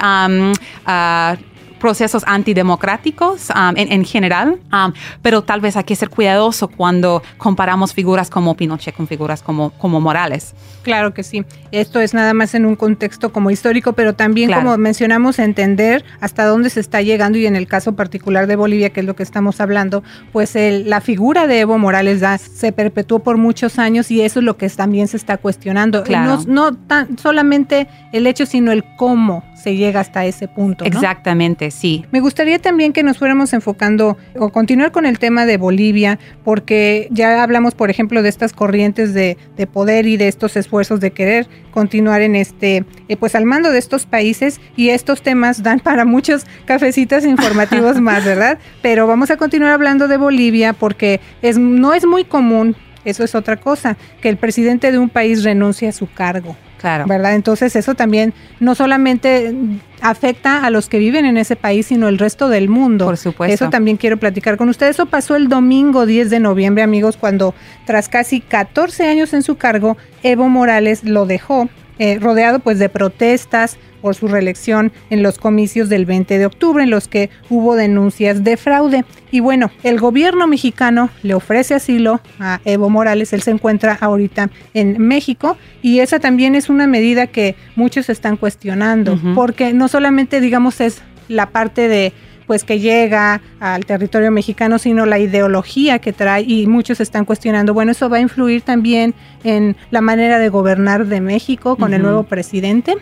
procesos 1.83 2.23
antidemocráticos 2.29 3.51
um, 3.51 3.75
en, 3.77 4.05
general, 4.05 4.61
um, 4.73 4.93
pero 5.21 5.43
tal 5.43 5.61
vez 5.61 5.77
hay 5.77 5.83
que 5.83 5.97
ser 5.97 6.11
cuidadoso 6.11 6.69
cuando 6.69 7.25
comparamos 7.39 7.93
figuras 7.93 8.31
como 8.31 8.55
Pinochet 8.55 8.95
con 8.95 9.09
figuras 9.09 9.43
como, 9.43 9.71
como 9.71 10.01
Morales. 10.01 10.55
Claro 10.83 11.13
que 11.13 11.25
sí. 11.25 11.45
Esto 11.73 12.01
es 12.01 12.15
nada 12.15 12.35
más 12.35 12.55
en 12.55 12.67
un 12.67 12.77
contexto 12.77 13.33
como 13.33 13.51
histórico, 13.51 13.95
pero 13.95 14.15
también 14.15 14.53
como 14.53 14.79
mencionamos, 14.79 15.41
entender 15.41 16.05
hasta 16.21 16.45
dónde 16.45 16.71
se 16.71 16.79
está 16.79 17.03
llegando 17.03 17.37
y 17.37 17.47
en 17.47 17.57
el 17.57 17.67
caso 17.67 17.97
particular 17.97 18.47
de 18.47 18.55
Bolivia, 18.55 18.91
que 18.91 19.01
es 19.01 19.07
lo 19.07 19.17
que 19.17 19.25
estamos 19.25 19.61
hablando, 19.61 20.05
pues 20.31 20.55
la 20.55 21.01
figura 21.01 21.49
de 21.49 21.61
Evo 21.61 21.79
Morales 21.79 22.21
da, 22.21 22.39
se 22.39 22.71
perpetuó 22.71 23.21
por 23.21 23.39
muchos 23.39 23.81
años 23.81 24.11
y 24.13 24.21
eso 24.21 24.39
es 24.39 24.45
lo 24.45 24.57
que 24.57 24.69
también 24.71 25.09
se 25.09 25.17
está 25.17 25.37
cuestionando. 25.37 26.05
No, 26.09 26.45
no 26.47 26.75
tan, 26.75 27.19
solamente 27.19 27.89
el 28.13 28.29
hecho, 28.29 28.47
sino 28.47 28.71
el 28.71 28.85
cómo 28.97 29.43
se 29.57 29.77
llega 29.77 30.01
hasta 30.01 30.25
ese 30.25 30.47
punto. 30.47 30.85
Exactamente, 30.85 31.72
sí. 31.73 32.05
Me 32.13 32.21
gustaría 32.21 32.59
también 32.59 32.93
que 32.93 33.03
nos 33.03 33.19
fuéramos 33.19 33.53
enfocando 33.53 34.17
o 34.39 34.51
continuar 34.51 34.93
con 34.93 35.07
el 35.07 35.19
tema 35.19 35.47
de 35.47 35.57
Bolivia, 35.57 36.19
porque 36.45 37.09
ya 37.11 37.43
hablamos, 37.43 37.75
por 37.75 37.91
ejemplo, 37.91 38.23
de 38.23 38.29
estas 38.29 38.53
corrientes 38.53 39.15
de, 39.15 39.37
poder 39.73 40.07
y 40.07 40.17
de 40.17 40.29
estos 40.29 40.57
esfuerzos 40.57 41.01
de 41.01 41.13
querer 41.13 41.49
continuar 41.71 42.21
en 42.21 42.35
este, 42.35 42.85
eh, 43.09 43.17
pues 43.17 43.35
al 43.35 43.45
mando 43.45 43.71
de 43.71 43.79
estos 43.79 44.07
países 44.07 44.61
y 44.77 44.91
estos 44.91 45.23
temas 45.23 45.63
dan 45.63 45.81
para 45.81 46.05
muchos 46.05 46.47
cafecitos 46.65 47.25
informativos 47.25 48.01
más, 48.01 48.25
¿verdad? 48.25 48.59
Pero 48.83 49.07
vamos 49.07 49.31
a 49.31 49.37
continuar 49.37 49.73
hablando 49.73 50.09
de 50.09 50.17
Bolivia 50.17 50.73
porque 50.73 51.21
es, 51.43 51.59
no 51.59 51.95
es 51.95 52.05
muy 52.05 52.25
común 52.25 52.77
eso 53.05 53.25
es 53.25 53.35
otra 53.35 53.57
cosa, 53.57 53.97
que 54.21 54.29
el 54.29 54.37
presidente 54.37 54.93
de 54.93 54.99
un 54.99 55.09
país 55.09 55.43
renuncie 55.43 55.89
a 55.89 55.93
su 55.93 56.07
cargo. 56.11 56.57
Claro. 56.83 57.07
¿Verdad? 57.07 57.37
Entonces 57.37 57.77
eso 57.77 57.95
también 57.95 58.35
no 58.59 58.75
solamente 58.75 59.55
afecta 60.01 60.67
a 60.67 60.71
los 60.71 60.89
que 60.89 60.99
viven 60.99 61.25
en 61.25 61.37
ese 61.37 61.55
país, 61.55 61.87
sino 61.87 62.09
el 62.09 62.19
resto 62.19 62.49
del 62.49 62.69
mundo. 62.69 63.05
Por 63.07 63.17
supuesto. 63.17 63.55
Eso 63.55 63.71
también 63.71 63.97
quiero 63.97 64.17
platicar 64.17 64.57
con 64.57 64.69
ustedes. 64.69 64.97
Eso 64.97 65.07
pasó 65.07 65.37
el 65.37 65.49
domingo 65.49 66.07
10 66.07 66.29
de 66.29 66.41
noviembre, 66.41 66.83
amigos, 66.83 67.17
cuando 67.17 67.55
tras 67.87 68.09
casi 68.09 68.41
14 68.41 69.07
años 69.07 69.33
en 69.33 69.45
su 69.45 69.57
cargo, 69.57 69.97
Evo 70.25 70.49
Morales 70.49 71.05
lo 71.05 71.25
dejó, 71.25 71.69
eh, 71.99 72.19
rodeado 72.19 72.61
pues 72.61 72.79
de 72.79 72.89
protestas, 72.89 73.79
por 74.03 74.15
su 74.15 74.29
reelección 74.29 74.93
en 75.09 75.23
los 75.23 75.39
comicios 75.39 75.89
del 75.89 76.05
20 76.05 76.37
de 76.37 76.45
octubre 76.45 76.83
en 76.83 76.91
los 76.91 77.09
que 77.09 77.31
hubo 77.49 77.77
denuncias 77.77 78.45
de 78.45 78.59
fraude. 78.59 79.07
Y 79.31 79.41
bueno, 79.41 79.71
el 79.85 79.99
gobierno 79.99 80.47
mexicano 80.47 81.09
le 81.23 81.33
ofrece 81.33 81.75
asilo 81.75 82.21
a 82.39 82.61
Evo 82.67 82.91
Morales, 82.91 83.33
él 83.33 83.41
se 83.41 83.53
encuentra 83.53 83.97
ahorita 83.99 84.51
en 84.75 85.01
México 85.01 85.57
y 85.81 86.01
esa 86.01 86.19
también 86.19 86.55
es 86.55 86.69
una 86.69 86.87
medida 86.87 87.29
que 87.29 87.55
muchos 87.77 88.11
están 88.11 88.37
cuestionando, 88.37 89.19
porque 89.35 89.73
no 89.73 89.89
solamente 89.89 90.41
digamos 90.41 90.81
es 90.81 91.01
la 91.29 91.51
parte 91.51 91.89
de 91.89 92.13
pues 92.53 92.65
que 92.65 92.81
llega 92.81 93.41
al 93.61 93.87
territorio 93.87 94.31
mexicano, 94.31 94.79
sino 94.79 95.07
la 95.07 95.19
ideología 95.19 96.01
que 96.01 96.13
trae 96.13 96.43
y 96.43 96.67
muchos 96.67 97.01
están 97.01 97.25
cuestionando, 97.25 97.73
bueno, 97.73 97.93
eso 97.93 98.11
va 98.11 98.19
a 98.19 98.21
influir 98.21 98.61
también 98.61 99.15
en 99.43 99.75
la 99.91 100.03
manera 100.03 100.39
de 100.39 100.51
gobernar 100.51 101.07
de 101.07 101.23
México 101.23 101.77
con 101.77 101.95
el 101.95 102.03
nuevo 102.03 102.25
presidente. 102.25 102.95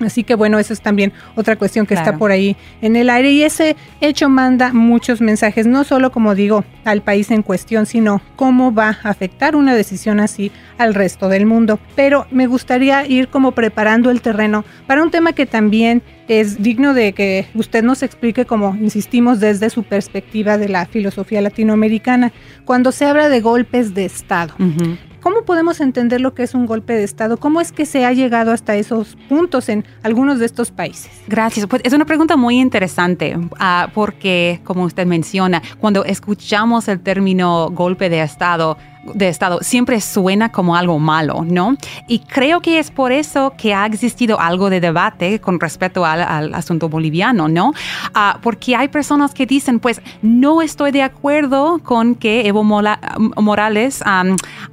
Así 0.00 0.24
que 0.24 0.34
bueno, 0.34 0.58
eso 0.58 0.72
es 0.72 0.80
también 0.80 1.12
otra 1.36 1.54
cuestión 1.54 1.86
que 1.86 1.94
está 1.94 2.18
por 2.18 2.32
ahí 2.32 2.56
en 2.82 2.96
el 2.96 3.08
aire 3.08 3.30
y 3.30 3.44
ese 3.44 3.76
hecho 4.00 4.28
manda 4.28 4.72
muchos 4.72 5.20
mensajes, 5.20 5.64
no 5.64 5.84
solo 5.84 6.10
como 6.10 6.34
digo 6.34 6.64
al 6.84 7.02
país 7.02 7.30
en 7.30 7.42
cuestión, 7.42 7.86
sino 7.86 8.20
cómo 8.34 8.74
va 8.74 8.98
a 9.04 9.10
afectar 9.10 9.54
una 9.54 9.76
decisión 9.76 10.18
así 10.18 10.50
al 10.76 10.92
resto 10.92 11.28
del 11.28 11.46
mundo. 11.46 11.78
Pero 11.94 12.26
me 12.32 12.48
gustaría 12.48 13.06
ir 13.06 13.28
como 13.28 13.52
preparando 13.52 14.10
el 14.10 14.22
terreno 14.22 14.64
para 14.88 15.04
un 15.04 15.12
tema 15.12 15.34
que 15.34 15.46
también 15.46 16.02
es 16.28 16.62
digno 16.62 16.94
de 16.94 17.12
que 17.12 17.46
usted 17.54 17.82
nos 17.82 18.02
explique, 18.02 18.44
como 18.44 18.76
insistimos, 18.76 19.40
desde 19.40 19.70
su 19.70 19.82
perspectiva 19.82 20.58
de 20.58 20.68
la 20.68 20.86
filosofía 20.86 21.40
latinoamericana, 21.40 22.32
cuando 22.64 22.92
se 22.92 23.06
habla 23.06 23.28
de 23.28 23.40
golpes 23.40 23.94
de 23.94 24.04
Estado. 24.04 24.54
¿Cómo 25.20 25.42
podemos 25.42 25.80
entender 25.80 26.20
lo 26.20 26.32
que 26.32 26.44
es 26.44 26.54
un 26.54 26.66
golpe 26.66 26.92
de 26.92 27.02
Estado? 27.02 27.38
¿Cómo 27.38 27.60
es 27.60 27.72
que 27.72 27.86
se 27.86 28.04
ha 28.04 28.12
llegado 28.12 28.52
hasta 28.52 28.76
esos 28.76 29.16
puntos 29.28 29.68
en 29.68 29.84
algunos 30.02 30.38
de 30.38 30.46
estos 30.46 30.70
países? 30.70 31.10
Gracias. 31.26 31.66
Pues 31.66 31.82
es 31.84 31.92
una 31.92 32.04
pregunta 32.04 32.36
muy 32.36 32.60
interesante 32.60 33.36
ah, 33.58 33.90
porque, 33.94 34.60
como 34.62 34.84
usted 34.84 35.06
menciona, 35.06 35.60
cuando 35.80 36.04
escuchamos 36.04 36.86
el 36.86 37.00
término 37.00 37.70
golpe 37.70 38.08
de 38.08 38.22
Estado, 38.22 38.78
de 39.14 39.28
Estado 39.28 39.58
siempre 39.62 40.00
suena 40.00 40.50
como 40.50 40.76
algo 40.76 40.98
malo, 40.98 41.44
¿no? 41.46 41.76
Y 42.06 42.20
creo 42.20 42.60
que 42.60 42.78
es 42.78 42.90
por 42.90 43.12
eso 43.12 43.54
que 43.56 43.74
ha 43.74 43.86
existido 43.86 44.40
algo 44.40 44.70
de 44.70 44.80
debate 44.80 45.40
con 45.40 45.60
respecto 45.60 46.04
al, 46.04 46.54
asunto 46.54 46.88
boliviano, 46.88 47.48
¿no? 47.48 47.72
Ah, 48.14 48.38
porque 48.42 48.76
hay 48.76 48.88
personas 48.88 49.34
que 49.34 49.46
dicen, 49.46 49.80
pues 49.80 50.00
no 50.22 50.62
estoy 50.62 50.90
de 50.90 51.02
acuerdo 51.02 51.80
con 51.82 52.14
que 52.14 52.46
Evo 52.46 52.64
Morales 52.64 54.02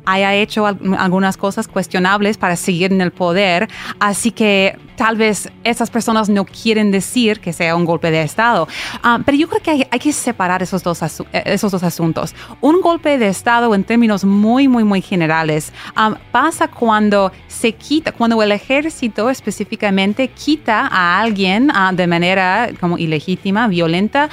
haya 0.06 0.34
hecho 0.34 0.66
algunas 0.66 1.38
cosas 1.38 1.68
cuestionables 1.68 2.38
para 2.38 2.56
seguir 2.56 2.92
en 2.92 3.02
el 3.02 3.12
poder, 3.12 3.68
así 4.00 4.32
que 4.32 4.78
tal 4.96 5.18
vez 5.18 5.50
esas 5.64 5.90
personas 5.90 6.30
no 6.30 6.46
quieren 6.46 6.92
decir 6.92 7.40
que 7.40 7.54
sea 7.54 7.76
un 7.76 7.86
golpe 7.86 8.12
de 8.12 8.22
Estado. 8.22 8.68
Ah, 9.04 9.20
pero 9.26 9.38
yo 9.38 9.48
creo 9.48 9.62
que 9.62 9.88
hay, 9.90 10.00
que 10.00 10.14
separar 10.14 10.62
esos 10.64 10.84
dos, 10.84 11.00
esos 11.32 11.72
dos 11.72 11.84
asuntos. 11.84 12.36
Un 12.62 12.82
golpe 12.82 13.18
de 13.18 13.28
Estado 13.28 13.74
en 13.76 13.84
términos 13.84 14.24
muy, 14.24 14.68
muy, 14.68 14.84
muy 14.84 15.02
generales 15.02 15.74
ah, 15.96 16.18
pasa 16.32 16.68
cuando 16.68 17.32
se 17.48 17.74
quita, 17.74 18.12
cuando 18.12 18.42
el 18.42 18.52
ejército 18.52 19.30
específicamente 19.30 20.28
quita 20.30 20.88
a 20.88 21.20
alguien 21.20 21.72
ah, 21.74 21.92
de 21.94 22.08
manera 22.08 22.70
como 22.80 22.98
ilegítima, 22.98 23.68
violenta 23.68 24.30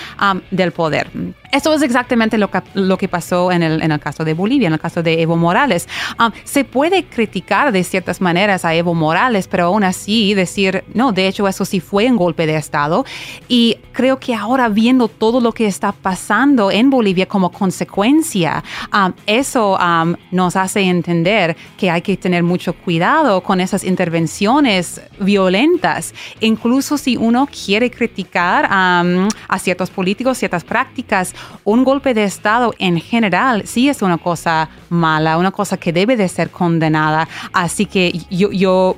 del 0.50 0.73
poder. 0.73 1.11
Eso 1.52 1.75
es 1.75 1.82
exactamente 1.82 2.38
lo 2.38 2.50
que, 2.50 2.62
lo 2.73 2.97
que 2.97 3.09
pasó 3.09 3.52
en 3.52 3.62
el, 3.62 3.82
en 3.82 3.92
el 3.92 4.00
caso 4.00 4.25
de 4.25 4.32
Bolivia, 4.32 4.68
en 4.68 4.73
el 4.73 4.80
caso 4.80 5.02
de 5.02 5.21
Evo 5.21 5.37
Morales. 5.37 5.87
Um, 6.18 6.32
se 6.44 6.64
puede 6.64 7.04
criticar 7.04 7.73
de 7.73 7.85
ciertas 7.85 8.23
maneras 8.23 8.64
a 8.64 8.75
Evo 8.75 8.94
Morales, 8.94 9.49
pero 9.49 9.66
aún 9.66 9.85
así 9.85 10.32
decir, 10.32 10.82
no, 10.94 11.12
de 11.12 11.28
hecho 11.28 11.47
eso 11.47 11.66
sí 11.66 11.78
fue 11.78 12.11
un 12.11 12.16
golpe 12.16 12.47
de 12.47 12.56
Estado. 12.56 13.04
Y 13.49 13.76
creo 13.92 14.18
que 14.18 14.35
ahora 14.35 14.71
viendo 14.71 15.09
todo 15.09 15.42
lo 15.42 15.52
que 15.52 15.66
está 15.66 15.92
pasando 15.92 16.71
en 16.71 16.88
Bolivia 16.88 17.26
como 17.26 17.52
consecuencia, 17.52 18.64
um, 18.90 19.12
eso 19.26 19.76
um, 19.76 20.14
nos 20.30 20.56
hace 20.56 20.80
entender 20.80 21.54
que 21.76 21.90
hay 21.90 22.00
que 22.00 22.16
tener 22.16 22.42
mucho 22.42 22.73
cuidado 22.73 23.42
con 23.42 23.61
esas 23.61 23.85
intervenciones 23.85 25.02
violentas, 25.21 26.14
incluso 26.40 26.97
si 26.97 27.18
uno 27.18 27.47
quiere 27.47 27.90
criticar 27.90 28.66
a 28.71 29.59
ciertos 29.59 29.90
políticos, 29.90 30.38
ciertas 30.38 30.64
prácticas 30.64 31.35
un 31.64 31.84
golpe 31.84 32.14
de 32.14 32.25
Estado 32.25 32.75
en 32.78 33.00
general 33.00 33.62
sí 33.66 33.88
es 33.88 34.02
una 34.02 34.18
cosa 34.18 34.68
mala, 34.88 35.38
una 35.38 35.50
cosa 35.50 35.76
que 35.76 35.92
debe 35.92 36.16
de 36.16 36.28
ser 36.28 36.50
condenada. 36.50 37.28
Así 37.52 37.87
que 37.87 38.12
yo, 38.30 38.50
yo 38.52 38.96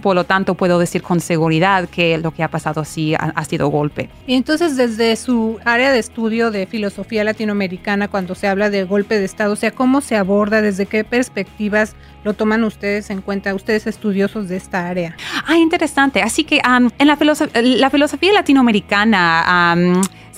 por 0.00 0.14
lo 0.14 0.24
tanto, 0.24 0.54
puedo 0.54 0.78
decir 0.78 1.02
con 1.02 1.20
seguridad 1.20 1.88
que 1.88 2.18
lo 2.18 2.32
que 2.32 2.42
ha 2.42 2.48
pasado 2.48 2.84
sí 2.84 3.14
ha, 3.14 3.44
sido 3.44 3.68
golpe. 3.68 4.08
Y 4.26 4.34
entonces, 4.34 4.76
desde 4.76 5.14
su 5.16 5.58
área 5.64 5.92
de 5.92 5.98
estudio 5.98 6.50
de 6.50 6.66
filosofía 6.66 7.24
latinoamericana, 7.24 8.08
cuando 8.08 8.34
se 8.34 8.48
habla 8.48 8.70
de 8.70 8.84
golpe 8.84 9.18
de 9.18 9.24
Estado, 9.24 9.52
o 9.52 9.56
sea, 9.56 9.70
¿cómo 9.70 10.00
se 10.00 10.16
aborda? 10.16 10.62
¿Desde 10.62 10.86
qué 10.86 11.04
perspectivas 11.04 11.94
lo 12.24 12.34
toman 12.34 12.64
ustedes 12.64 13.10
en 13.10 13.20
cuenta, 13.22 13.54
ustedes 13.54 13.86
estudiosos 13.86 14.48
de 14.48 14.56
esta 14.56 14.88
área? 14.88 15.16
Ah, 15.46 15.56
interesante. 15.56 16.22
Así 16.22 16.44
que 16.44 16.60
en 16.64 17.06
la, 17.06 17.18
la, 17.54 17.90
filosofía 17.90 18.32
latinoamericana 18.32 19.74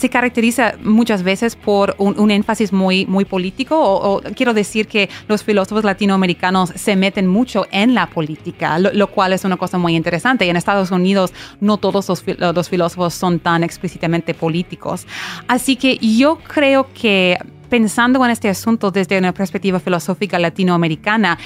se 0.02 0.10
caracteriza 0.10 0.74
muchas 0.82 1.22
veces 1.22 1.54
por 1.54 1.94
un, 1.96 2.32
énfasis 2.32 2.72
muy, 2.72 3.06
muy 3.06 3.24
político, 3.24 3.76
o, 3.80 4.20
quiero 4.34 4.52
decir 4.52 4.88
que 4.88 5.08
los 5.28 5.44
filósofos 5.44 5.84
latinoamericanos 5.84 6.70
se 6.74 6.96
meten 6.96 7.28
mucho 7.28 7.68
en 7.70 7.94
la 7.94 8.08
política, 8.08 8.80
lo, 8.80 9.06
cual 9.06 9.32
es 9.32 9.44
una 9.44 9.56
cosa 9.56 9.78
muy 9.78 9.94
interesante. 9.94 10.44
Y 10.44 10.48
en 10.50 10.56
Estados 10.56 10.90
Unidos 10.90 11.32
no 11.60 11.76
todos 11.76 12.08
los, 12.08 12.24
los 12.26 12.68
filósofos 12.68 13.14
son 13.14 13.38
tan 13.38 13.62
explícitamente 13.62 14.34
políticos. 14.34 15.06
Así 15.46 15.76
que 15.76 15.98
yo 15.98 16.38
creo 16.38 16.88
que 17.00 17.38
pensando 17.72 18.22
en 18.22 18.30
este 18.30 18.50
asunto 18.50 18.90
desde 18.90 19.16
una 19.16 19.32
perspectiva 19.32 19.80
filosófica 19.80 20.38
latinoamericana, 20.38 21.38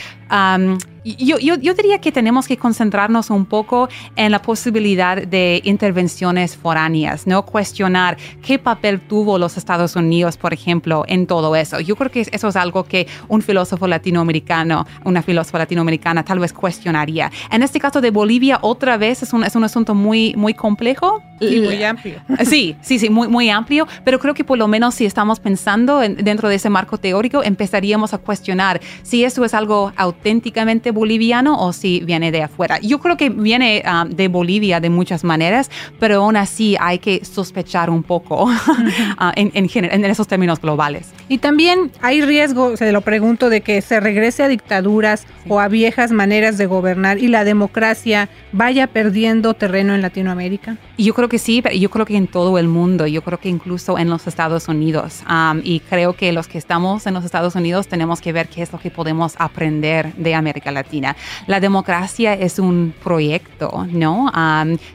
yo, 1.05 1.39
yo, 1.39 1.75
diría 1.75 2.01
que 2.01 2.11
tenemos 2.11 2.49
que 2.49 2.57
concentrarnos 2.57 3.31
un 3.31 3.47
poco 3.47 3.89
en 4.17 4.33
la 4.33 4.43
posibilidad 4.43 5.23
de 5.23 5.61
intervenciones 5.65 6.57
foráneas, 6.57 7.29
no 7.29 7.47
cuestionar 7.47 8.17
qué 8.43 8.59
papel 8.59 9.01
tuvo 9.01 9.39
los 9.39 9.57
Estados 9.57 9.95
Unidos, 9.95 10.37
por 10.37 10.53
ejemplo, 10.53 11.05
en 11.07 11.29
todo 11.29 11.55
eso. 11.55 11.79
Yo 11.79 11.95
creo 11.95 12.11
que 12.11 12.27
eso 12.33 12.49
es 12.49 12.57
algo 12.57 12.85
que 12.85 13.07
un 13.29 13.41
filósofo 13.41 13.87
latinoamericano, 13.87 14.85
una 15.05 15.23
filósofa 15.23 15.59
latinoamericana 15.59 16.25
tal 16.25 16.41
vez 16.41 16.53
cuestionaría. 16.53 17.31
En 17.53 17.63
este 17.63 17.79
caso 17.79 18.01
de 18.01 18.11
Bolivia, 18.11 18.59
otra 18.63 18.97
vez 18.97 19.23
es 19.23 19.33
un, 19.33 19.45
es 19.45 19.55
un 19.55 19.63
asunto 19.63 19.95
muy, 19.95 20.35
muy 20.35 20.55
complejo. 20.55 21.23
Y 21.39 21.61
muy 21.61 21.85
amplio. 21.85 22.21
Sí, 22.45 22.75
sí, 22.81 22.99
sí, 22.99 23.11
muy, 23.11 23.29
muy 23.29 23.51
amplio, 23.51 23.87
pero 24.05 24.19
creo 24.19 24.35
que 24.35 24.43
por 24.43 24.59
lo 24.59 24.67
menos 24.67 24.95
si 24.95 25.05
estamos 25.05 25.39
pensando 25.39 26.03
dentro 26.17 26.49
de 26.49 26.57
ese 26.57 26.71
marco 26.71 26.99
teórico, 26.99 27.43
empezaríamos 27.43 28.15
a 28.15 28.19
cuestionar 28.19 28.81
si 29.03 29.25
eso 29.25 29.45
es 29.45 29.55
algo 29.55 29.93
auténticamente 29.97 30.91
boliviano 30.91 31.61
o 31.61 31.73
si 31.73 32.01
viene 32.01 32.33
de 32.33 32.43
afuera. 32.43 32.79
Yo 32.81 32.99
creo 32.99 33.17
que 33.17 33.31
viene 33.31 33.83
ah, 33.85 34.07
de 34.09 34.29
Bolivia 34.29 34.81
de 34.81 34.91
muchas 34.91 35.25
maneras, 35.25 35.71
pero 35.99 36.17
aún 36.17 36.37
así 36.37 36.77
hay 36.81 36.99
que 36.99 37.25
sospechar 37.25 37.91
un 37.91 38.03
poco 38.03 38.49
ah, 39.19 39.33
en, 39.37 39.51
en, 39.55 40.05
esos 40.05 40.29
términos 40.29 40.61
globales. 40.61 41.13
Y 41.29 41.39
también 41.39 41.91
hay 42.03 42.23
riesgo, 42.23 42.77
se 42.77 42.93
lo 42.93 43.01
pregunto, 43.01 43.51
de 43.51 43.61
que 43.61 43.81
se 43.83 44.01
regrese 44.01 44.43
a 44.43 44.49
dictaduras 44.49 45.27
o 45.49 45.61
a 45.61 45.69
viejas 45.69 46.13
maneras 46.13 46.59
de 46.59 46.67
gobernar 46.67 47.19
y 47.19 47.29
la 47.29 47.45
democracia 47.45 48.29
vaya 48.53 48.87
perdiendo 48.87 49.55
terreno 49.55 49.95
en 49.95 50.03
Latinoamérica. 50.03 50.77
Yo 50.99 51.13
creo 51.13 51.29
que 51.29 51.39
sí, 51.39 51.61
pero 51.61 51.75
yo 51.75 51.91
creo 51.91 52.07
que 52.07 52.17
en 52.17 52.27
todo 52.27 52.57
el 52.57 52.69
mundo, 52.69 53.07
yo 53.07 53.21
creo 53.21 53.39
que 53.39 53.51
incluso 53.51 53.99
en 53.99 54.09
los 54.09 54.27
Estados 54.27 54.67
Unidos. 54.69 55.23
y 55.63 55.81
creo 55.81 56.15
que 56.15 56.33
los 56.33 56.49
que 56.49 56.57
estamos 56.57 57.07
en 57.07 57.13
los 57.13 57.25
Estados 57.25 57.55
Unidos 57.55 57.87
tenemos 57.87 58.23
que 58.23 58.33
ver 58.33 58.49
qué 58.49 58.63
es 58.63 58.73
lo 58.73 58.79
que 58.79 58.91
podemos 58.91 59.35
aprender 59.39 60.15
de 60.15 60.35
América 60.35 60.73
Latina. 60.73 61.15
La 61.47 61.61
democracia 61.61 62.33
es 62.33 62.59
un 62.59 62.95
proyecto, 63.05 63.87
¿no? 63.91 64.33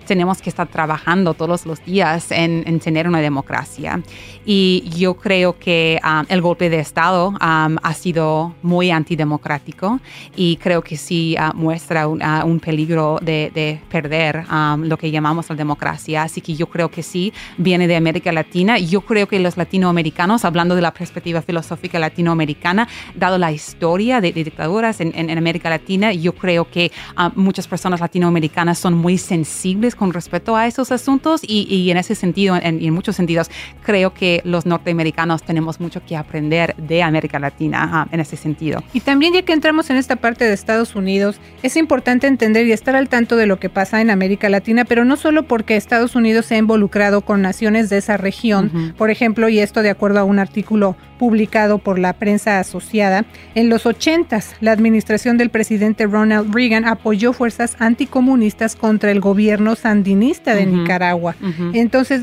tenemos 0.08 0.41
que 0.41 0.50
estar 0.50 0.67
trabajando 0.67 1.36
todos 1.36 1.67
los 1.67 1.84
días 1.86 2.31
en, 2.31 2.79
tener 2.79 3.08
una 3.08 3.22
democracia. 3.22 4.01
Y 4.43 4.89
yo 4.98 5.13
creo 5.13 5.60
que 5.60 6.00
el 6.29 6.41
golpe 6.41 6.72
de 6.72 6.79
Estado 6.79 7.36
ha 7.39 7.93
sido 7.93 8.56
muy 8.63 8.89
antidemocrático 8.89 9.99
y 10.36 10.56
creo 10.58 10.82
que 10.82 10.97
sí 10.97 11.36
ah, 11.38 11.54
muestra 11.54 12.08
un, 12.08 12.60
peligro 12.60 13.19
de, 13.21 13.80
perder 13.91 14.45
lo 14.80 14.97
que 14.97 15.12
llamamos 15.12 15.47
la 15.49 15.56
democracia. 15.56 15.90
Así 15.91 16.41
que 16.41 16.56
yo 16.56 16.67
creo 16.67 16.89
que 16.89 17.04
sí, 17.04 17.34
viene 17.58 17.88
de 17.88 17.95
América 17.95 18.32
Latina. 18.32 18.77
Yo 18.77 19.01
creo 19.01 19.27
que 19.27 19.39
los 19.39 19.58
latinoamericanos, 19.58 20.45
hablando 20.45 20.75
de 20.75 20.82
la 20.82 20.93
perspectiva 20.93 21.41
filosófica 21.41 21.99
latinoamericana, 21.99 22.88
dado 23.15 23.38
la 23.38 23.51
historia 23.51 24.21
de, 24.21 24.32
dictaduras 24.32 25.01
en, 25.01 25.38
América 25.38 25.69
Latina, 25.69 26.13
yo 26.13 26.34
creo 26.34 26.69
que 26.69 26.91
ah, 27.15 27.32
muchas 27.36 27.67
personas 27.67 27.99
latinoamericanas 27.99 28.77
son 28.77 28.93
muy 28.93 29.17
sensibles 29.17 29.95
con 29.95 30.13
respecto 30.13 30.56
a 30.56 30.67
esos 30.67 30.91
asuntos 30.91 31.41
y, 31.43 31.89
en 31.89 31.97
ese 31.97 32.15
sentido, 32.15 32.56
en, 32.56 32.84
en, 32.84 32.93
muchos 32.93 33.15
sentidos, 33.15 33.49
creo 33.84 34.13
que 34.13 34.41
los 34.43 34.65
norteamericanos 34.65 35.43
tenemos 35.43 35.80
mucho 35.80 36.04
que 36.06 36.15
aprender 36.15 36.75
de 36.75 37.04
América 37.04 37.39
Latina 37.39 37.89
ah, 37.91 38.08
en 38.12 38.19
ese 38.19 38.38
sentido. 38.38 38.84
Y 38.93 39.01
también 39.01 39.34
ya 39.34 39.41
que 39.41 39.54
entramos 39.54 39.89
en 39.89 39.97
esta 39.97 40.15
parte 40.15 40.45
de 40.45 40.54
Estados 40.54 40.95
Unidos, 40.95 41.39
es 41.63 41.75
importante 41.77 42.27
entender 42.27 42.67
y 42.67 42.71
estar 42.71 42.95
al 42.95 43.10
tanto 43.10 43.36
de 43.36 43.45
lo 43.45 43.60
que 43.60 43.69
pasa 43.69 44.01
en 44.01 44.10
América 44.10 44.49
Latina, 44.49 44.86
pero 44.86 45.06
no 45.06 45.17
solo 45.17 45.43
porque 45.43 45.75
Estados 45.82 46.15
Unidos 46.15 46.46
se 46.46 46.56
ha 46.56 46.58
involucrado 46.58 47.22
con 47.22 47.41
naciones 47.41 47.89
de 47.89 47.98
esa 47.98 48.17
región, 48.17 48.94
por 48.98 49.10
ejemplo, 49.10 49.50
y 49.50 49.60
esto 49.60 49.82
de 49.82 49.89
acuerdo 49.89 50.20
a 50.20 50.24
un 50.24 50.39
artículo 50.39 50.96
publicado 51.17 51.78
por 51.78 52.00
la 52.00 52.13
prensa 52.13 52.60
asociada, 52.60 53.26
en 53.54 53.70
los 53.70 53.86
80 53.86 54.22
la 54.62 54.72
administración 54.72 55.38
del 55.38 55.50
presidente 55.50 56.06
Ronald 56.08 56.54
Reagan 56.54 56.86
apoyó 56.86 57.34
fuerzas 57.34 57.76
anticomunistas 57.80 58.76
contra 58.76 59.12
el 59.12 59.20
gobierno 59.20 59.76
sandinista 59.76 60.56
de 60.56 60.65
Nicaragua. 60.65 61.36
Entonces, 61.74 62.22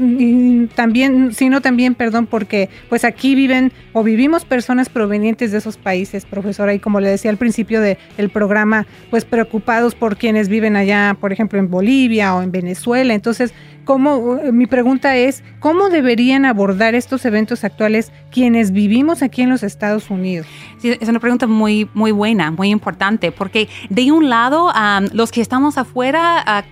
también, 0.75 1.33
sino 1.35 1.61
también, 1.61 1.95
perdón, 1.95 2.27
porque 2.27 2.69
pues 2.89 3.05
aquí 3.05 3.35
viven 3.35 3.73
o 3.93 4.03
vivimos 4.03 4.45
personas 4.45 4.89
provenientes 4.89 5.53
de 5.53 5.59
esos 5.59 5.77
países, 5.77 6.25
profesora, 6.25 6.75
y 6.75 6.79
como 6.79 7.01
le 7.01 7.11
decía 7.11 7.31
al 7.31 7.37
principio 7.37 7.81
del 7.81 8.31
programa, 8.33 8.87
pues 9.11 9.25
preocupados 9.25 9.95
por 9.95 10.17
quienes 10.17 10.49
viven 10.49 10.77
allá, 10.77 11.17
por 11.21 11.33
ejemplo, 11.33 11.59
en 11.59 11.71
Bolivia 11.71 12.35
o 12.35 12.43
en 12.43 12.53
Venezuela. 12.53 13.15
Entonces, 13.15 13.48
¿cómo, 13.85 14.39
mi 14.53 14.67
pregunta 14.67 15.17
es, 15.17 15.43
¿cómo 15.61 15.89
deberían 15.89 16.45
abordar 16.45 16.95
estos 16.95 17.25
eventos 17.25 17.65
actuales 17.65 18.13
quienes 18.31 18.71
vivimos 18.71 19.23
aquí 19.23 19.43
en 19.43 19.49
los 19.49 19.63
Estados 19.63 20.11
Unidos? 20.11 20.47
Sí, 20.79 20.97
es 21.01 21.09
una 21.09 21.21
pregunta 21.21 21.47
muy, 21.47 21.89
muy 21.95 22.13
buena, 22.13 22.51
muy 22.51 22.69
importante, 22.69 23.33
porque 23.33 23.69
de 23.89 24.13
un 24.13 24.29
lado, 24.29 24.71
los 25.13 25.33
que 25.33 25.41
estamos 25.41 25.79
afuera, 25.79 26.65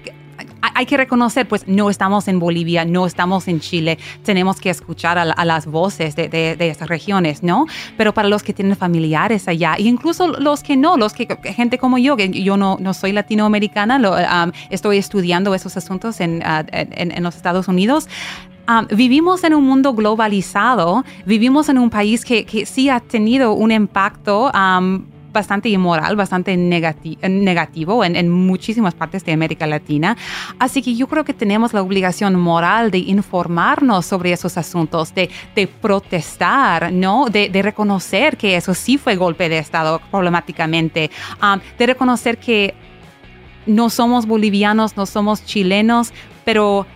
hay 0.74 0.86
que 0.86 0.96
reconocer, 0.96 1.46
pues 1.48 1.66
no 1.66 1.90
estamos 1.90 2.28
en 2.28 2.38
Bolivia, 2.38 2.84
no 2.84 3.06
estamos 3.06 3.48
en 3.48 3.60
Chile, 3.60 3.98
tenemos 4.24 4.60
que 4.60 4.70
escuchar 4.70 5.18
a, 5.18 5.44
las 5.44 5.66
voces 5.66 6.16
de, 6.16 6.28
de, 6.28 6.68
esas 6.68 6.88
regiones, 6.88 7.42
¿no? 7.42 7.66
Pero 7.96 8.12
para 8.14 8.28
los 8.28 8.42
que 8.42 8.52
tienen 8.52 8.76
familiares 8.76 9.48
allá, 9.48 9.74
e 9.74 9.82
incluso 9.82 10.28
los 10.28 10.62
que 10.62 10.76
no, 10.76 10.96
los 10.96 11.12
que, 11.12 11.26
gente 11.54 11.78
como 11.78 11.98
yo, 11.98 12.16
que 12.16 12.30
yo 12.30 12.56
no, 12.56 12.76
no 12.80 12.94
soy 12.94 13.12
latinoamericana, 13.12 13.98
lo, 13.98 14.16
estoy 14.70 14.98
estudiando 14.98 15.54
esos 15.54 15.76
asuntos 15.76 16.20
en, 16.20 16.42
ah, 16.44 16.64
en, 16.70 17.22
los 17.22 17.36
Estados 17.36 17.68
Unidos, 17.68 18.08
vivimos 18.90 19.44
en 19.44 19.54
un 19.54 19.64
mundo 19.64 19.94
globalizado, 19.94 21.04
vivimos 21.24 21.68
en 21.68 21.78
un 21.78 21.90
país 21.90 22.24
que, 22.24 22.44
que 22.44 22.66
sí 22.66 22.88
ha 22.88 23.00
tenido 23.00 23.52
un 23.52 23.70
impacto 23.70 24.50
bastante 25.36 25.68
inmoral, 25.68 26.16
bastante 26.16 26.56
negativo 26.56 28.02
en, 28.02 28.30
muchísimas 28.30 28.94
partes 28.94 29.22
de 29.22 29.32
América 29.32 29.66
Latina. 29.66 30.16
Así 30.58 30.80
que 30.80 30.96
yo 30.96 31.06
creo 31.08 31.24
que 31.24 31.34
tenemos 31.34 31.74
la 31.74 31.82
obligación 31.82 32.36
moral 32.36 32.90
de 32.90 32.98
informarnos 32.98 34.06
sobre 34.06 34.32
esos 34.32 34.56
asuntos, 34.56 35.14
de, 35.14 35.28
protestar, 35.82 36.90
¿no? 36.90 37.26
De, 37.26 37.62
reconocer 37.62 38.38
que 38.38 38.56
eso 38.56 38.72
sí 38.72 38.96
fue 38.96 39.16
golpe 39.16 39.48
de 39.50 39.58
Estado 39.58 40.00
problemáticamente, 40.10 41.10
um, 41.42 41.60
de 41.78 41.86
reconocer 41.86 42.38
que 42.38 42.74
no 43.66 43.90
somos 43.90 44.24
bolivianos, 44.26 44.96
no 44.96 45.04
somos 45.04 45.44
chilenos, 45.44 46.12
pero 46.44 46.86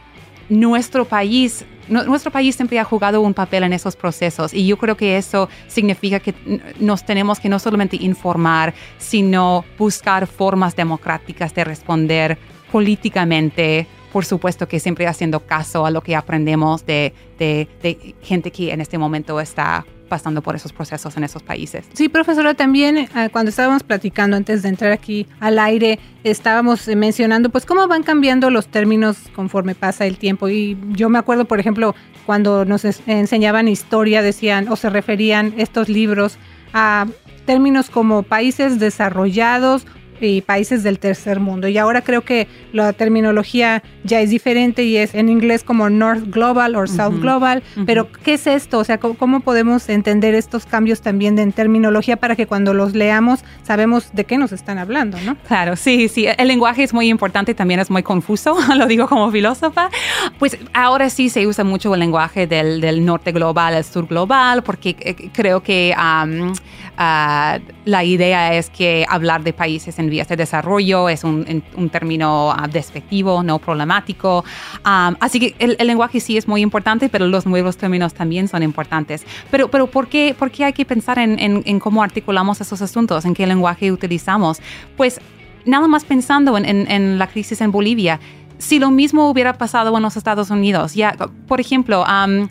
nuestro 0.48 1.04
país 1.04 1.66
nuestro 1.90 2.30
país 2.30 2.56
siempre 2.56 2.78
ha 2.78 2.84
jugado 2.84 3.20
un 3.20 3.34
papel 3.34 3.64
en 3.64 3.72
esos 3.72 3.96
procesos 3.96 4.54
y 4.54 4.66
yo 4.66 4.78
creo 4.78 4.96
que 4.96 5.16
eso 5.16 5.48
significa 5.66 6.20
que 6.20 6.34
nos 6.78 7.04
tenemos 7.04 7.40
que 7.40 7.48
no 7.48 7.58
solamente 7.58 7.96
informar, 7.96 8.74
sino 8.98 9.64
buscar 9.76 10.26
formas 10.26 10.76
democráticas 10.76 11.52
de 11.54 11.64
responder 11.64 12.38
políticamente. 12.70 13.86
Por 14.12 14.24
supuesto 14.24 14.66
que 14.66 14.80
siempre 14.80 15.06
haciendo 15.06 15.40
caso 15.40 15.84
a 15.86 15.90
lo 15.90 16.00
que 16.00 16.16
aprendemos 16.16 16.86
de, 16.86 17.12
de, 17.38 17.68
de 17.82 18.14
gente 18.22 18.50
que 18.50 18.72
en 18.72 18.80
este 18.80 18.98
momento 18.98 19.40
está 19.40 19.84
pasando 20.10 20.42
por 20.42 20.54
esos 20.54 20.74
procesos 20.74 21.16
en 21.16 21.24
esos 21.24 21.42
países. 21.42 21.86
Sí, 21.94 22.10
profesora, 22.10 22.52
también 22.52 22.98
eh, 22.98 23.08
cuando 23.32 23.48
estábamos 23.48 23.82
platicando 23.82 24.36
antes 24.36 24.62
de 24.62 24.68
entrar 24.68 24.92
aquí 24.92 25.26
al 25.40 25.58
aire, 25.58 25.98
estábamos 26.24 26.86
mencionando 26.88 27.48
pues 27.48 27.64
cómo 27.64 27.88
van 27.88 28.02
cambiando 28.02 28.50
los 28.50 28.66
términos 28.66 29.16
conforme 29.34 29.74
pasa 29.74 30.04
el 30.04 30.18
tiempo. 30.18 30.50
Y 30.50 30.76
yo 30.90 31.08
me 31.08 31.18
acuerdo, 31.18 31.46
por 31.46 31.60
ejemplo, 31.60 31.94
cuando 32.26 32.66
nos 32.66 32.84
enseñaban 33.06 33.68
historia, 33.68 34.20
decían 34.20 34.68
o 34.68 34.76
se 34.76 34.90
referían 34.90 35.54
estos 35.56 35.88
libros 35.88 36.36
a 36.74 37.06
términos 37.46 37.88
como 37.88 38.22
países 38.22 38.78
desarrollados 38.78 39.86
y 40.20 40.40
países 40.40 40.82
del 40.82 40.98
tercer 40.98 41.40
mundo. 41.40 41.68
Y 41.68 41.78
ahora 41.78 42.02
creo 42.02 42.22
que 42.22 42.48
la 42.72 42.92
terminología 42.92 43.82
ya 44.04 44.20
es 44.20 44.30
diferente 44.30 44.84
y 44.84 44.96
es 44.96 45.14
en 45.14 45.28
inglés 45.28 45.64
como 45.64 45.90
North 45.90 46.24
Global 46.26 46.76
o 46.76 46.86
South 46.86 47.20
Global. 47.20 47.62
Pero, 47.86 48.10
¿qué 48.12 48.34
es 48.34 48.46
esto? 48.46 48.78
O 48.78 48.84
sea, 48.84 48.98
¿cómo, 48.98 49.40
podemos 49.40 49.88
entender 49.88 50.34
estos 50.34 50.66
cambios 50.66 51.00
también 51.00 51.38
en 51.38 51.52
terminología 51.52 52.16
para 52.16 52.36
que 52.36 52.46
cuando 52.46 52.74
los 52.74 52.94
leamos 52.94 53.40
sabemos 53.62 54.10
de 54.12 54.24
qué 54.24 54.38
nos 54.38 54.52
están 54.52 54.78
hablando, 54.78 55.18
¿no? 55.24 55.36
Claro, 55.46 55.76
sí, 55.76 56.08
sí. 56.08 56.26
El 56.26 56.48
lenguaje 56.48 56.82
es 56.82 56.92
muy 56.92 57.08
importante 57.08 57.54
también 57.54 57.80
es 57.80 57.90
muy 57.90 58.02
confuso, 58.02 58.56
lo 58.76 58.86
digo 58.86 59.08
como 59.08 59.30
filósofa. 59.30 59.90
Pues 60.38 60.58
ahora 60.72 61.10
sí 61.10 61.28
se 61.28 61.46
usa 61.46 61.64
mucho 61.64 61.92
el 61.94 62.00
lenguaje 62.00 62.46
del, 62.46 62.80
del 62.80 63.04
norte 63.04 63.32
global 63.32 63.74
al 63.74 63.84
sur 63.84 64.06
global, 64.06 64.62
porque 64.62 64.96
eh, 65.00 65.30
creo 65.32 65.62
que 65.62 65.94
um, 65.96 66.50
uh, 66.50 67.60
la 67.84 68.04
idea 68.04 68.54
es 68.54 68.70
que 68.70 69.06
hablar 69.08 69.42
de 69.42 69.52
países 69.52 69.98
en 69.98 70.09
vías 70.10 70.28
de 70.28 70.36
desarrollo 70.36 71.08
es 71.08 71.24
un, 71.24 71.62
un 71.76 71.88
término 71.90 72.50
uh, 72.50 72.68
despectivo, 72.68 73.42
no 73.42 73.58
problemático. 73.58 74.44
Um, 74.84 75.16
así 75.20 75.40
que 75.40 75.54
el, 75.58 75.76
el, 75.78 75.86
lenguaje 75.86 76.20
sí 76.20 76.36
es 76.36 76.46
muy 76.46 76.60
importante, 76.60 77.08
pero 77.08 77.26
los 77.26 77.46
nuevos 77.46 77.76
términos 77.76 78.14
también 78.14 78.48
son 78.48 78.62
importantes. 78.62 79.24
Pero, 79.50 79.70
pero 79.70 79.86
¿por, 79.86 80.08
qué, 80.08 80.34
¿por 80.38 80.50
qué 80.50 80.64
hay 80.64 80.72
que 80.72 80.84
pensar 80.84 81.18
en, 81.18 81.38
en, 81.38 81.62
en 81.64 81.80
cómo 81.80 82.02
articulamos 82.02 82.60
esos 82.60 82.82
asuntos, 82.82 83.24
en 83.24 83.34
qué 83.34 83.46
lenguaje 83.46 83.90
utilizamos? 83.92 84.60
Pues 84.96 85.20
nada 85.64 85.88
más 85.88 86.04
pensando 86.04 86.56
en, 86.56 86.64
en, 86.64 86.90
en, 86.90 87.18
la 87.18 87.26
crisis 87.26 87.60
en 87.60 87.72
Bolivia, 87.72 88.20
si 88.58 88.78
lo 88.78 88.90
mismo 88.90 89.30
hubiera 89.30 89.54
pasado 89.54 89.96
en 89.96 90.02
los 90.02 90.16
Estados 90.16 90.50
Unidos, 90.50 90.94
ya, 90.94 91.16
por 91.46 91.60
ejemplo, 91.60 92.04
um, 92.04 92.46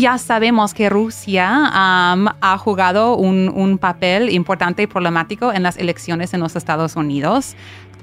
ya 0.00 0.18
sabemos 0.18 0.74
que 0.74 0.88
Rusia 0.88 1.48
ha 1.52 2.58
jugado 2.58 3.16
un, 3.16 3.78
papel 3.78 4.30
importante 4.30 4.82
y 4.82 4.86
problemático 4.86 5.52
en 5.52 5.62
las 5.62 5.76
elecciones 5.76 6.34
en 6.34 6.40
los 6.40 6.56
Estados 6.56 6.96
Unidos. 6.96 7.54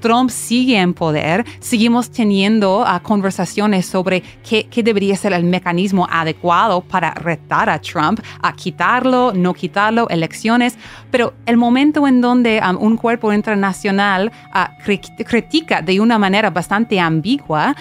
Trump 0.04 0.28
sigue 0.28 0.76
en 0.76 0.92
poder, 0.92 1.46
seguimos 1.60 2.10
teniendo 2.10 2.82
uh, 2.82 3.02
conversaciones 3.02 3.86
sobre 3.86 4.22
qué, 4.46 4.68
debería 4.82 5.16
ser 5.16 5.32
el 5.32 5.44
mecanismo 5.44 6.06
adecuado 6.10 6.82
para 6.82 7.14
retar 7.14 7.70
a 7.70 7.80
Trump, 7.80 8.20
a 8.42 8.52
quitarlo, 8.52 9.32
no 9.32 9.54
quitarlo, 9.54 10.06
elecciones, 10.10 10.76
pero 11.10 11.32
el 11.46 11.56
momento 11.56 12.06
en 12.06 12.20
donde 12.20 12.60
um, 12.60 12.76
un 12.84 12.98
cuerpo 12.98 13.32
internacional 13.32 14.30
uh, 14.54 15.24
critica 15.24 15.80
de 15.80 15.98
una 15.98 16.18
manera 16.18 16.50
bastante 16.50 17.00
ambigua 17.00 17.74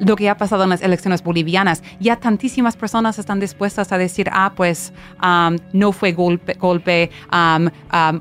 lo 0.00 0.16
que 0.16 0.30
ha 0.30 0.38
pasado 0.38 0.64
en 0.64 0.70
las 0.70 0.80
elecciones 0.80 1.22
bolivianas, 1.22 1.82
ya 2.00 2.16
tantísimas 2.16 2.74
personas 2.74 3.18
están 3.18 3.38
dispuestas 3.38 3.92
a 3.92 3.98
decir, 3.98 4.30
ah, 4.32 4.52
pues 4.56 4.94
no 5.72 5.92
fue 5.92 6.12
golpe, 6.12 6.54
golpe 6.54 7.10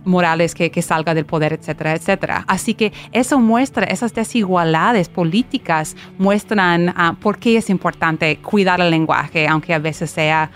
Morales 0.03 0.53
que, 0.53 0.69
que 0.71 0.81
salga 0.81 1.13
del 1.13 1.25
poder, 1.25 1.53
etcétera, 1.53 1.93
etcétera. 1.93 2.43
Así 2.47 2.73
que 2.73 2.91
eso 3.13 3.39
muestra, 3.39 3.85
esas 3.85 4.13
desigualdades 4.13 5.07
políticas 5.07 5.95
muestran 6.17 6.89
uh, 6.89 7.15
por 7.15 7.37
qué 7.37 7.57
es 7.57 7.69
importante 7.69 8.37
cuidar 8.37 8.81
el 8.81 8.89
lenguaje, 8.89 9.47
aunque 9.47 9.73
a 9.73 9.79
veces 9.79 10.11
sea 10.11 10.49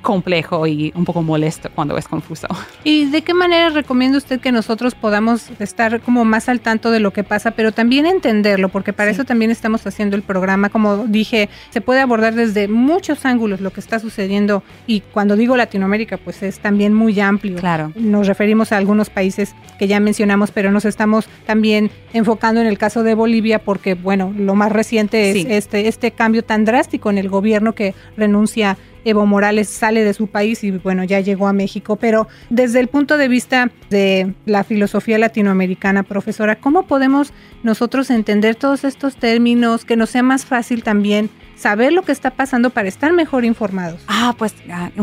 complejo 0.00 0.66
y 0.66 0.92
un 0.94 1.04
poco 1.04 1.22
molesto 1.22 1.70
cuando 1.74 1.96
es 1.96 2.08
confuso. 2.08 2.48
¿Y 2.84 3.06
de 3.06 3.22
qué 3.22 3.34
manera 3.34 3.70
recomienda 3.70 4.18
usted 4.18 4.40
que 4.40 4.52
nosotros 4.52 4.94
podamos 4.94 5.50
estar 5.58 6.00
como 6.00 6.24
más 6.24 6.48
al 6.48 6.60
tanto 6.60 6.90
de 6.90 7.00
lo 7.00 7.12
que 7.12 7.24
pasa, 7.24 7.52
pero 7.52 7.72
también 7.72 8.06
entenderlo? 8.06 8.68
Porque 8.68 8.92
para 8.92 9.10
sí. 9.10 9.14
eso 9.14 9.24
también 9.24 9.50
estamos 9.50 9.86
haciendo 9.86 10.16
el 10.16 10.22
programa. 10.22 10.68
Como 10.68 11.06
dije, 11.06 11.48
se 11.70 11.80
puede 11.80 12.00
abordar 12.00 12.34
desde 12.34 12.68
muchos 12.68 13.24
ángulos 13.24 13.60
lo 13.60 13.70
que 13.72 13.80
está 13.80 13.98
sucediendo 13.98 14.62
y 14.86 15.00
cuando 15.00 15.36
digo 15.36 15.56
Latinoamérica, 15.56 16.16
pues 16.16 16.42
es 16.42 16.58
también 16.60 16.94
muy 16.94 17.18
amplio. 17.20 17.56
Claro. 17.56 17.92
Nos 17.94 18.26
referimos 18.26 18.72
a 18.72 18.76
algunos 18.76 19.10
países 19.10 19.54
que 19.78 19.86
ya 19.86 20.00
mencionamos, 20.00 20.50
pero 20.50 20.70
nos 20.70 20.84
estamos 20.84 21.28
también 21.46 21.90
enfocando 22.12 22.60
en 22.60 22.66
el 22.66 22.78
caso 22.78 23.02
de 23.02 23.14
Bolivia 23.14 23.58
porque, 23.58 23.94
bueno, 23.94 24.34
lo 24.36 24.54
más 24.54 24.72
reciente 24.72 25.30
es 25.30 25.36
sí. 25.36 25.46
este, 25.48 25.88
este 25.88 26.10
cambio 26.10 26.44
tan 26.44 26.64
drástico 26.64 27.10
en 27.10 27.18
el 27.18 27.28
gobierno 27.28 27.74
que 27.74 27.94
renuncia 28.16 28.76
Evo 29.04 29.26
Morales 29.26 29.68
sale 29.68 30.04
de 30.04 30.14
su 30.14 30.26
país 30.26 30.62
y 30.64 30.70
bueno, 30.70 31.04
ya 31.04 31.20
llegó 31.20 31.48
a 31.48 31.52
México, 31.52 31.96
pero 31.96 32.28
desde 32.48 32.80
el 32.80 32.88
punto 32.88 33.16
de 33.16 33.28
vista 33.28 33.70
de 33.90 34.34
la 34.46 34.64
filosofía 34.64 35.18
latinoamericana, 35.18 36.02
profesora, 36.02 36.56
¿cómo 36.56 36.86
podemos 36.86 37.32
nosotros 37.62 38.10
entender 38.10 38.54
todos 38.54 38.84
estos 38.84 39.16
términos, 39.16 39.84
que 39.84 39.96
nos 39.96 40.10
sea 40.10 40.22
más 40.22 40.44
fácil 40.44 40.82
también 40.82 41.30
saber 41.60 41.92
lo 41.92 42.02
que 42.02 42.12
está 42.12 42.30
pasando 42.30 42.70
para 42.70 42.88
estar 42.88 43.12
mejor 43.12 43.44
informados? 43.44 44.00
Ah, 44.08 44.34
pues 44.36 44.54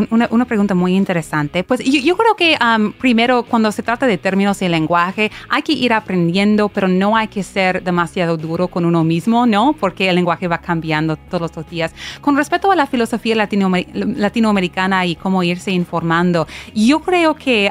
una, 0.10 0.28
una 0.32 0.46
pregunta 0.46 0.74
muy 0.74 0.96
interesante. 0.96 1.64
Pues 1.64 1.82
yo, 1.84 2.18
creo 2.18 2.36
que 2.36 2.58
primero 3.00 3.44
cuando 3.44 3.72
se 3.72 3.84
trata 3.84 4.08
de 4.08 4.18
términos 4.18 4.62
y 4.62 4.68
lenguaje 4.68 5.32
hay 5.50 5.62
que 5.62 5.74
ir 5.74 5.94
aprendiendo, 5.94 6.70
pero 6.70 6.88
no 6.88 7.16
hay 7.16 7.28
que 7.28 7.44
ser 7.44 7.84
demasiado 7.84 8.38
duro 8.38 8.68
con 8.68 8.86
uno 8.86 9.04
mismo, 9.04 9.46
¿no? 9.46 9.74
Porque 9.74 10.10
el 10.10 10.16
lenguaje 10.16 10.48
va 10.48 10.58
cambiando 10.58 11.16
todos 11.16 11.56
los 11.56 11.70
días. 11.70 11.94
Con 12.22 12.36
respecto 12.36 12.72
a 12.72 12.76
la 12.76 12.88
filosofía 12.88 13.36
latinoamer 13.36 13.88
latinoamericana 13.94 15.06
y 15.06 15.16
cómo 15.16 15.44
irse 15.44 15.72
informando, 15.72 16.48
yo 16.74 17.02
creo 17.02 17.36
que 17.36 17.70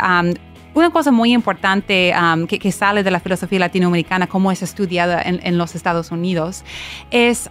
una 0.75 0.91
cosa 0.91 1.11
muy 1.11 1.33
importante 1.33 2.15
que, 2.49 2.73
sale 2.73 3.03
de 3.03 3.11
la 3.11 3.21
filosofía 3.21 3.59
latinoamericana, 3.59 4.27
cómo 4.27 4.53
es 4.53 4.63
estudiada 4.63 5.23
en, 5.23 5.59
los 5.59 5.75
Estados 5.75 6.11
Unidos, 6.11 6.65
es 7.11 7.51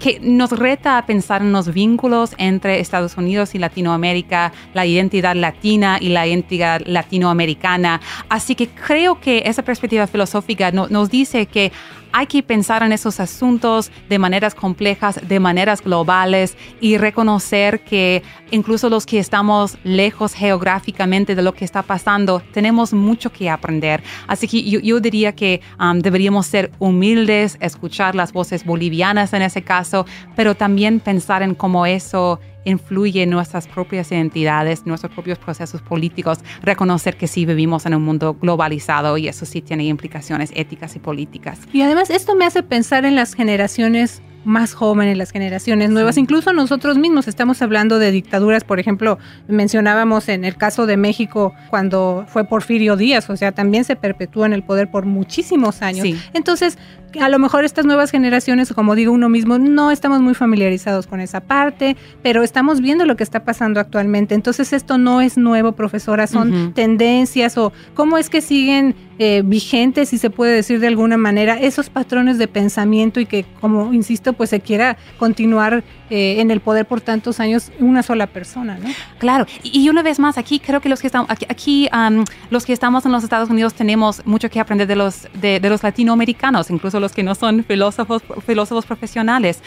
que 0.00 0.18
nos 0.20 0.50
reta 0.50 0.98
a 0.98 1.06
pensar 1.06 1.42
en 1.42 1.52
los 1.52 1.72
vínculos 1.72 2.34
entre 2.38 2.80
Estados 2.80 3.16
Unidos 3.16 3.54
y 3.54 3.58
Latinoamérica, 3.58 4.52
la 4.74 4.86
identidad 4.86 5.36
latina 5.36 5.98
y 6.00 6.08
la 6.08 6.26
identidad 6.26 6.80
latinoamericana. 6.86 8.00
Así 8.28 8.54
que 8.54 8.68
creo 8.68 9.20
que 9.20 9.42
esa 9.46 9.62
perspectiva 9.62 10.06
filosófica 10.06 10.72
no, 10.72 10.88
nos 10.88 11.10
dice 11.10 11.46
que 11.46 11.70
hay 12.12 12.26
que 12.26 12.42
pensar 12.42 12.82
en 12.82 12.92
esos 12.92 13.20
asuntos 13.20 13.90
de 14.08 14.18
maneras 14.18 14.54
complejas, 14.54 15.20
de 15.26 15.40
maneras 15.40 15.82
globales 15.82 16.56
y 16.80 16.96
reconocer 16.98 17.80
que 17.80 18.22
incluso 18.50 18.88
los 18.88 19.06
que 19.06 19.18
estamos 19.18 19.78
lejos 19.84 20.34
geográficamente 20.34 21.34
de 21.34 21.42
lo 21.42 21.54
que 21.54 21.64
está 21.64 21.82
pasando, 21.82 22.42
tenemos 22.52 22.92
mucho 22.92 23.30
que 23.32 23.48
aprender. 23.48 24.02
Así 24.26 24.48
que 24.48 24.62
yo, 24.62 25.00
diría 25.00 25.34
que 25.34 25.60
um, 25.78 26.00
deberíamos 26.00 26.46
ser 26.46 26.70
humildes, 26.78 27.56
escuchar 27.60 28.14
las 28.14 28.32
voces 28.32 28.64
bolivianas 28.64 29.32
en 29.32 29.42
ese 29.42 29.62
caso, 29.62 30.06
pero 30.36 30.54
también 30.54 31.00
pensar 31.00 31.42
en 31.42 31.54
cómo 31.54 31.86
eso 31.86 32.40
influye 32.64 33.22
en 33.22 33.30
nuestras 33.30 33.66
propias 33.66 34.12
identidades, 34.12 34.86
nuestros 34.86 35.12
propios 35.12 35.38
procesos 35.38 35.82
políticos, 35.82 36.38
reconocer 36.62 37.16
que 37.16 37.26
sí 37.26 37.46
vivimos 37.46 37.86
en 37.86 37.94
un 37.94 38.02
mundo 38.02 38.36
globalizado 38.40 39.16
y 39.16 39.28
eso 39.28 39.46
sí 39.46 39.62
tiene 39.62 39.84
implicaciones 39.84 40.50
éticas 40.54 40.96
y 40.96 40.98
políticas. 40.98 41.60
Y 41.72 41.82
además 41.82 42.10
esto 42.10 42.34
me 42.34 42.44
hace 42.44 42.62
pensar 42.62 43.04
en 43.04 43.16
las 43.16 43.34
generaciones 43.34 44.22
más 44.44 44.72
jóvenes, 44.74 45.16
las 45.18 45.32
generaciones 45.32 45.90
nuevas, 45.90 46.14
sí. 46.14 46.20
incluso 46.22 46.52
nosotros 46.52 46.96
mismos 46.96 47.28
estamos 47.28 47.60
hablando 47.60 47.98
de 47.98 48.10
dictaduras, 48.10 48.64
por 48.64 48.80
ejemplo, 48.80 49.18
mencionábamos 49.48 50.28
en 50.28 50.44
el 50.44 50.56
caso 50.56 50.86
de 50.86 50.96
México 50.96 51.52
cuando 51.68 52.24
fue 52.26 52.44
Porfirio 52.44 52.96
Díaz, 52.96 53.28
o 53.28 53.36
sea, 53.36 53.52
también 53.52 53.84
se 53.84 53.96
perpetuó 53.96 54.46
en 54.46 54.52
el 54.52 54.62
poder 54.62 54.90
por 54.90 55.04
muchísimos 55.04 55.82
años. 55.82 56.02
Sí. 56.02 56.18
Entonces, 56.32 56.78
a 57.18 57.28
lo 57.28 57.38
mejor 57.38 57.64
estas 57.64 57.84
nuevas 57.84 58.10
generaciones, 58.10 58.72
como 58.72 58.94
digo 58.94 59.12
uno 59.12 59.28
mismo, 59.28 59.58
no 59.58 59.90
estamos 59.90 60.20
muy 60.20 60.34
familiarizados 60.34 61.06
con 61.06 61.20
esa 61.20 61.40
parte, 61.40 61.96
pero 62.22 62.42
estamos 62.42 62.80
viendo 62.80 63.04
lo 63.06 63.16
que 63.16 63.24
está 63.24 63.44
pasando 63.44 63.80
actualmente. 63.80 64.34
Entonces, 64.34 64.72
esto 64.72 64.98
no 64.98 65.20
es 65.20 65.36
nuevo, 65.36 65.72
profesora, 65.72 66.26
son 66.26 66.52
uh 66.52 66.56
-huh. 66.56 66.74
tendencias 66.74 67.56
o 67.58 67.72
cómo 67.94 68.18
es 68.18 68.30
que 68.30 68.40
siguen 68.40 68.94
eh, 69.22 69.42
vigentes, 69.44 70.08
si 70.08 70.16
se 70.16 70.30
puede 70.30 70.54
decir 70.54 70.80
de 70.80 70.86
alguna 70.86 71.18
manera, 71.18 71.58
esos 71.60 71.90
patrones 71.90 72.38
de 72.38 72.48
pensamiento 72.48 73.20
y 73.20 73.26
que, 73.26 73.44
como 73.60 73.92
insisto, 73.92 74.32
pues 74.32 74.48
se 74.48 74.60
quiera 74.60 74.96
continuar 75.18 75.84
eh, 76.08 76.40
en 76.40 76.50
el 76.50 76.60
poder 76.60 76.86
por 76.86 77.02
tantos 77.02 77.38
años 77.38 77.70
una 77.80 78.02
sola 78.02 78.26
persona, 78.28 78.78
¿no? 78.78 78.88
Claro, 79.18 79.44
y, 79.62 79.88
una 79.90 80.02
vez 80.02 80.18
más, 80.18 80.38
aquí 80.38 80.58
creo 80.58 80.80
que 80.80 80.88
los 80.88 81.00
que 81.00 81.08
estamos, 81.08 81.30
aquí, 81.30 81.44
aquí 81.48 81.88
um, 81.92 82.24
los 82.48 82.64
que 82.64 82.72
estamos 82.72 83.04
en 83.04 83.12
los 83.12 83.22
Estados 83.22 83.50
Unidos 83.50 83.74
tenemos 83.74 84.24
mucho 84.24 84.48
que 84.48 84.58
aprender 84.58 84.86
de 84.86 84.96
los, 84.96 85.28
de, 85.34 85.60
de 85.60 85.68
los 85.68 85.82
latinoamericanos, 85.82 86.70
incluso 86.70 86.98
los 87.00 87.12
que 87.12 87.22
no 87.22 87.34
son 87.34 87.64
filósofos, 87.64 88.22
filósofos 88.46 88.86
profesionales. 88.86 89.62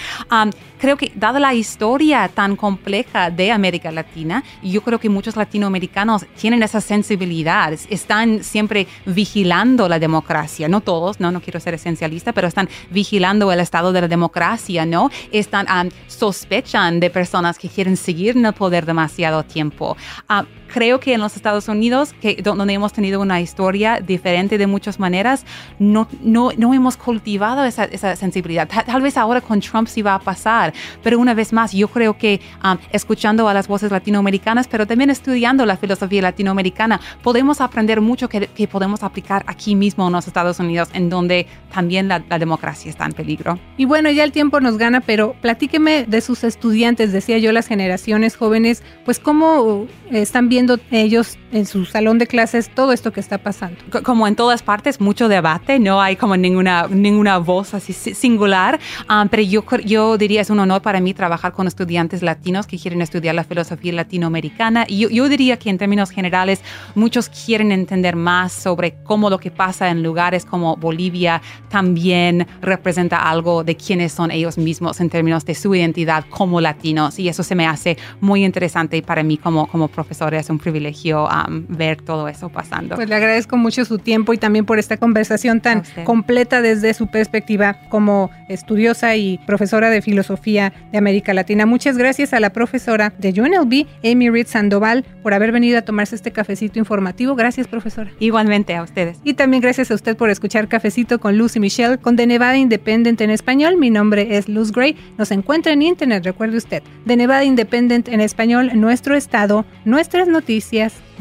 creo 0.80 0.98
que 0.98 1.12
dada 1.15 1.39
la 1.39 1.54
historia 1.54 2.28
tan 2.28 2.56
compleja 2.56 3.30
de 3.30 3.52
América 3.52 3.91
Latina, 3.91 4.43
yo 4.62 4.82
creo 4.82 5.00
que 5.00 5.10
muchos 5.10 5.36
latinoamericanos 5.36 6.26
tienen 6.39 6.63
esa 6.63 6.82
sensibilidad, 6.82 7.74
están 7.89 8.43
siempre 8.43 8.88
vigilando 9.06 9.88
la 9.88 10.00
democracia, 10.00 10.67
no 10.67 10.82
todos, 10.82 11.19
no, 11.19 11.32
no 11.32 11.41
quiero 11.41 11.60
ser 11.60 11.74
esencialista, 11.74 12.34
pero 12.34 12.48
están 12.48 12.69
vigilando 12.89 13.52
el 13.52 13.60
estado 13.60 13.91
de 13.91 14.02
la 14.02 14.08
democracia, 14.08 14.86
¿no? 14.86 15.10
Están, 15.32 15.91
sospechan 16.08 17.00
de 17.00 17.10
personas 17.10 17.58
que 17.58 17.69
quieren 17.69 17.98
seguir 17.98 18.38
en 18.38 18.46
el 18.46 18.54
poder 18.54 18.86
demasiado 18.86 19.43
tiempo. 19.43 19.98
Ah, 20.28 20.46
creo 20.74 21.00
que 21.00 21.13
en 21.13 21.22
los 21.22 21.36
Estados 21.36 21.67
Unidos, 21.67 22.13
que, 22.19 22.41
donde 22.41 22.74
hemos 22.74 22.93
tenido 22.93 23.22
una 23.22 23.39
historia 23.39 24.00
diferente 24.00 24.58
de 24.58 24.67
muchas 24.67 25.00
maneras, 25.00 25.46
no, 25.78 26.08
no, 26.22 26.50
no 26.58 26.74
hemos 26.74 26.98
cultivado 27.24 27.64
esa, 27.64 27.86
esa 27.86 28.18
sensibilidad. 28.18 28.68
Tal, 28.68 29.02
vez 29.02 29.16
ahora 29.16 29.40
con 29.40 29.62
Trump 29.62 29.88
sí 29.88 30.02
va 30.02 30.16
a 30.16 30.20
pasar, 30.20 30.74
pero 31.02 31.18
una 31.20 31.34
vez 31.34 31.54
más, 31.54 31.72
yo 31.72 31.88
creo 31.88 32.18
que 32.18 32.42
um, 32.62 32.78
escuchando 32.92 33.48
a 33.48 33.54
las 33.54 33.70
voces 33.70 33.92
latinoamericanas, 33.92 34.68
pero 34.68 34.86
también 34.86 35.10
estudiando 35.10 35.66
la 35.66 35.78
filosofía 35.78 36.22
latinoamericana, 36.22 37.00
podemos 37.22 37.62
aprender 37.62 38.02
mucho 38.02 38.28
que, 38.28 38.48
que 38.48 38.68
podemos 38.68 39.04
aplicar 39.04 39.46
aquí 39.48 39.74
mismo 39.74 40.06
en 40.08 40.14
los 40.14 40.28
Estados 40.28 40.60
Unidos, 40.60 40.90
en 40.92 41.10
donde 41.10 41.48
también 41.74 42.10
la, 42.10 42.22
la 42.30 42.38
democracia 42.40 42.90
está 42.90 43.06
en 43.06 43.14
peligro. 43.14 43.58
Y 43.78 43.86
bueno, 43.86 44.12
ya 44.12 44.26
el 44.26 44.34
tiempo 44.34 44.60
nos 44.60 44.78
gana, 44.78 45.00
pero 45.00 45.34
platíqueme 45.42 46.04
de 46.06 46.20
sus 46.20 46.44
estudiantes, 46.44 47.14
decía 47.14 47.38
yo, 47.38 47.54
las 47.54 47.68
generaciones 47.68 48.36
jóvenes, 48.36 48.84
pues 49.06 49.20
cómo 49.20 49.88
están 50.12 50.50
viendo 50.50 50.78
ellos 50.92 51.38
en 51.54 51.66
su 51.66 51.86
salón 51.86 52.18
de 52.18 52.28
clases 52.28 52.70
todo 52.70 52.92
esto 52.92 53.14
que 53.14 53.22
está 53.22 53.38
pasando. 53.38 53.78
Como 54.04 54.28
en 54.28 54.36
todas 54.36 54.62
partes, 54.62 55.00
mucho 55.00 55.30
debate, 55.30 55.80
no 55.80 56.02
hay 56.02 56.18
como 56.18 56.36
ninguna, 56.36 56.88
ninguna 56.90 57.12
voz 57.38 57.73
así 57.73 57.93
singular, 57.93 58.80
um, 59.10 59.30
pero 59.30 59.41
yo, 59.43 59.63
yo 59.86 60.17
diría 60.17 60.41
es 60.41 60.49
un 60.49 60.60
honor 60.60 60.82
para 60.82 60.99
mí 60.99 61.13
trabajar 61.13 61.54
con 61.54 61.67
estudiantes 61.67 62.21
latinos 62.21 62.67
que 62.67 62.78
quieren 62.78 63.02
estudiar 63.02 63.36
la 63.36 63.43
filosofía 63.43 63.93
latinoamericana. 63.93 64.86
Y 64.88 64.99
yo, 64.99 65.10
yo 65.10 65.30
diría 65.30 65.58
que 65.58 65.69
en 65.69 65.78
términos 65.78 66.10
generales 66.10 66.62
muchos 66.95 67.30
quieren 67.30 67.71
entender 67.71 68.15
más 68.15 68.52
sobre 68.52 68.95
cómo 69.04 69.30
lo 69.30 69.39
que 69.39 69.52
pasa 69.52 69.89
en 69.89 70.04
lugares 70.04 70.45
como 70.45 70.76
Bolivia 70.76 71.41
también 71.69 72.47
representa 72.62 73.17
algo 73.30 73.63
de 73.63 73.78
quiénes 73.78 74.12
son 74.12 74.32
ellos 74.32 74.58
mismos 74.58 74.99
en 74.99 75.10
términos 75.10 75.45
de 75.45 75.56
su 75.56 75.73
identidad 75.73 76.26
como 76.30 76.60
latinos. 76.60 77.17
Y 77.19 77.30
eso 77.30 77.43
se 77.43 77.56
me 77.56 77.65
hace 77.65 77.97
muy 78.19 78.43
interesante 78.43 79.02
para 79.02 79.23
mí 79.23 79.38
como, 79.38 79.67
como 79.67 79.88
profesora 79.88 80.34
un 80.49 80.60
privilegio 80.60 81.26
um, 81.26 81.65
ver 81.67 82.02
todo 82.02 82.28
eso 82.28 82.49
pasando. 82.49 82.95
Pues 82.95 83.10
le 83.10 83.15
agradezco 83.15 83.58
mucho 83.58 83.86
su 83.86 83.99
tiempo 83.99 84.34
y 84.34 84.38
también 84.38 84.65
por 84.65 84.80
esta 84.80 84.97
conversación 84.97 85.62
tan 85.62 85.84
completa 86.04 86.62
desde 86.62 86.93
su 86.93 87.03
perspectiva 87.08 87.78
como 87.89 88.32
estudiosa 88.50 89.16
y 89.16 89.39
profesora 89.46 89.89
de 89.89 90.02
filosofía 90.02 90.74
de 90.92 90.98
América 90.98 91.34
Latina. 91.34 91.66
Muchas 91.66 91.98
gracias 91.98 92.34
a 92.34 92.39
la 92.39 92.52
profesora 92.52 93.13
de 93.18 93.30
UNLV, 93.30 93.88
Amy 94.04 94.30
Reed 94.30 94.48
Sandoval, 94.48 95.06
por 95.22 95.34
haber 95.34 95.52
venido 95.52 95.78
a 95.80 95.82
tomarse 95.84 96.16
este 96.16 96.32
cafecito 96.32 96.80
informativo. 96.80 97.36
Gracias, 97.36 97.68
profesora. 97.68 98.12
Igualmente 98.20 98.76
a 98.76 98.84
ustedes. 98.84 99.20
Y 99.24 99.34
también 99.34 99.62
gracias 99.62 99.92
a 99.92 99.96
usted 99.96 100.16
por 100.16 100.30
escuchar 100.30 100.68
Cafecito 100.68 101.20
con 101.20 101.38
Luz 101.38 101.56
y 101.56 101.60
Michelle 101.60 101.98
con 101.98 102.16
The 102.16 102.28
Nevada 102.28 102.58
Independent 102.58 103.20
en 103.22 103.30
español. 103.30 103.78
Mi 103.78 103.89
nombre 103.89 104.38
es 104.38 104.48
Luz 104.48 104.72
Gray. 104.72 104.96
Nos 105.18 105.32
encuentra 105.32 105.74
en 105.74 105.82
internet, 105.82 106.24
recuerde 106.24 106.58
usted. 106.58 106.84
The 107.06 107.16
Nevada 107.16 107.44
Independent 107.44 108.08
en 108.08 108.22
español, 108.22 108.72
nuestro 108.76 109.16
estado, 109.16 109.66
nuestras 109.86 110.28
noticias, 110.28 110.94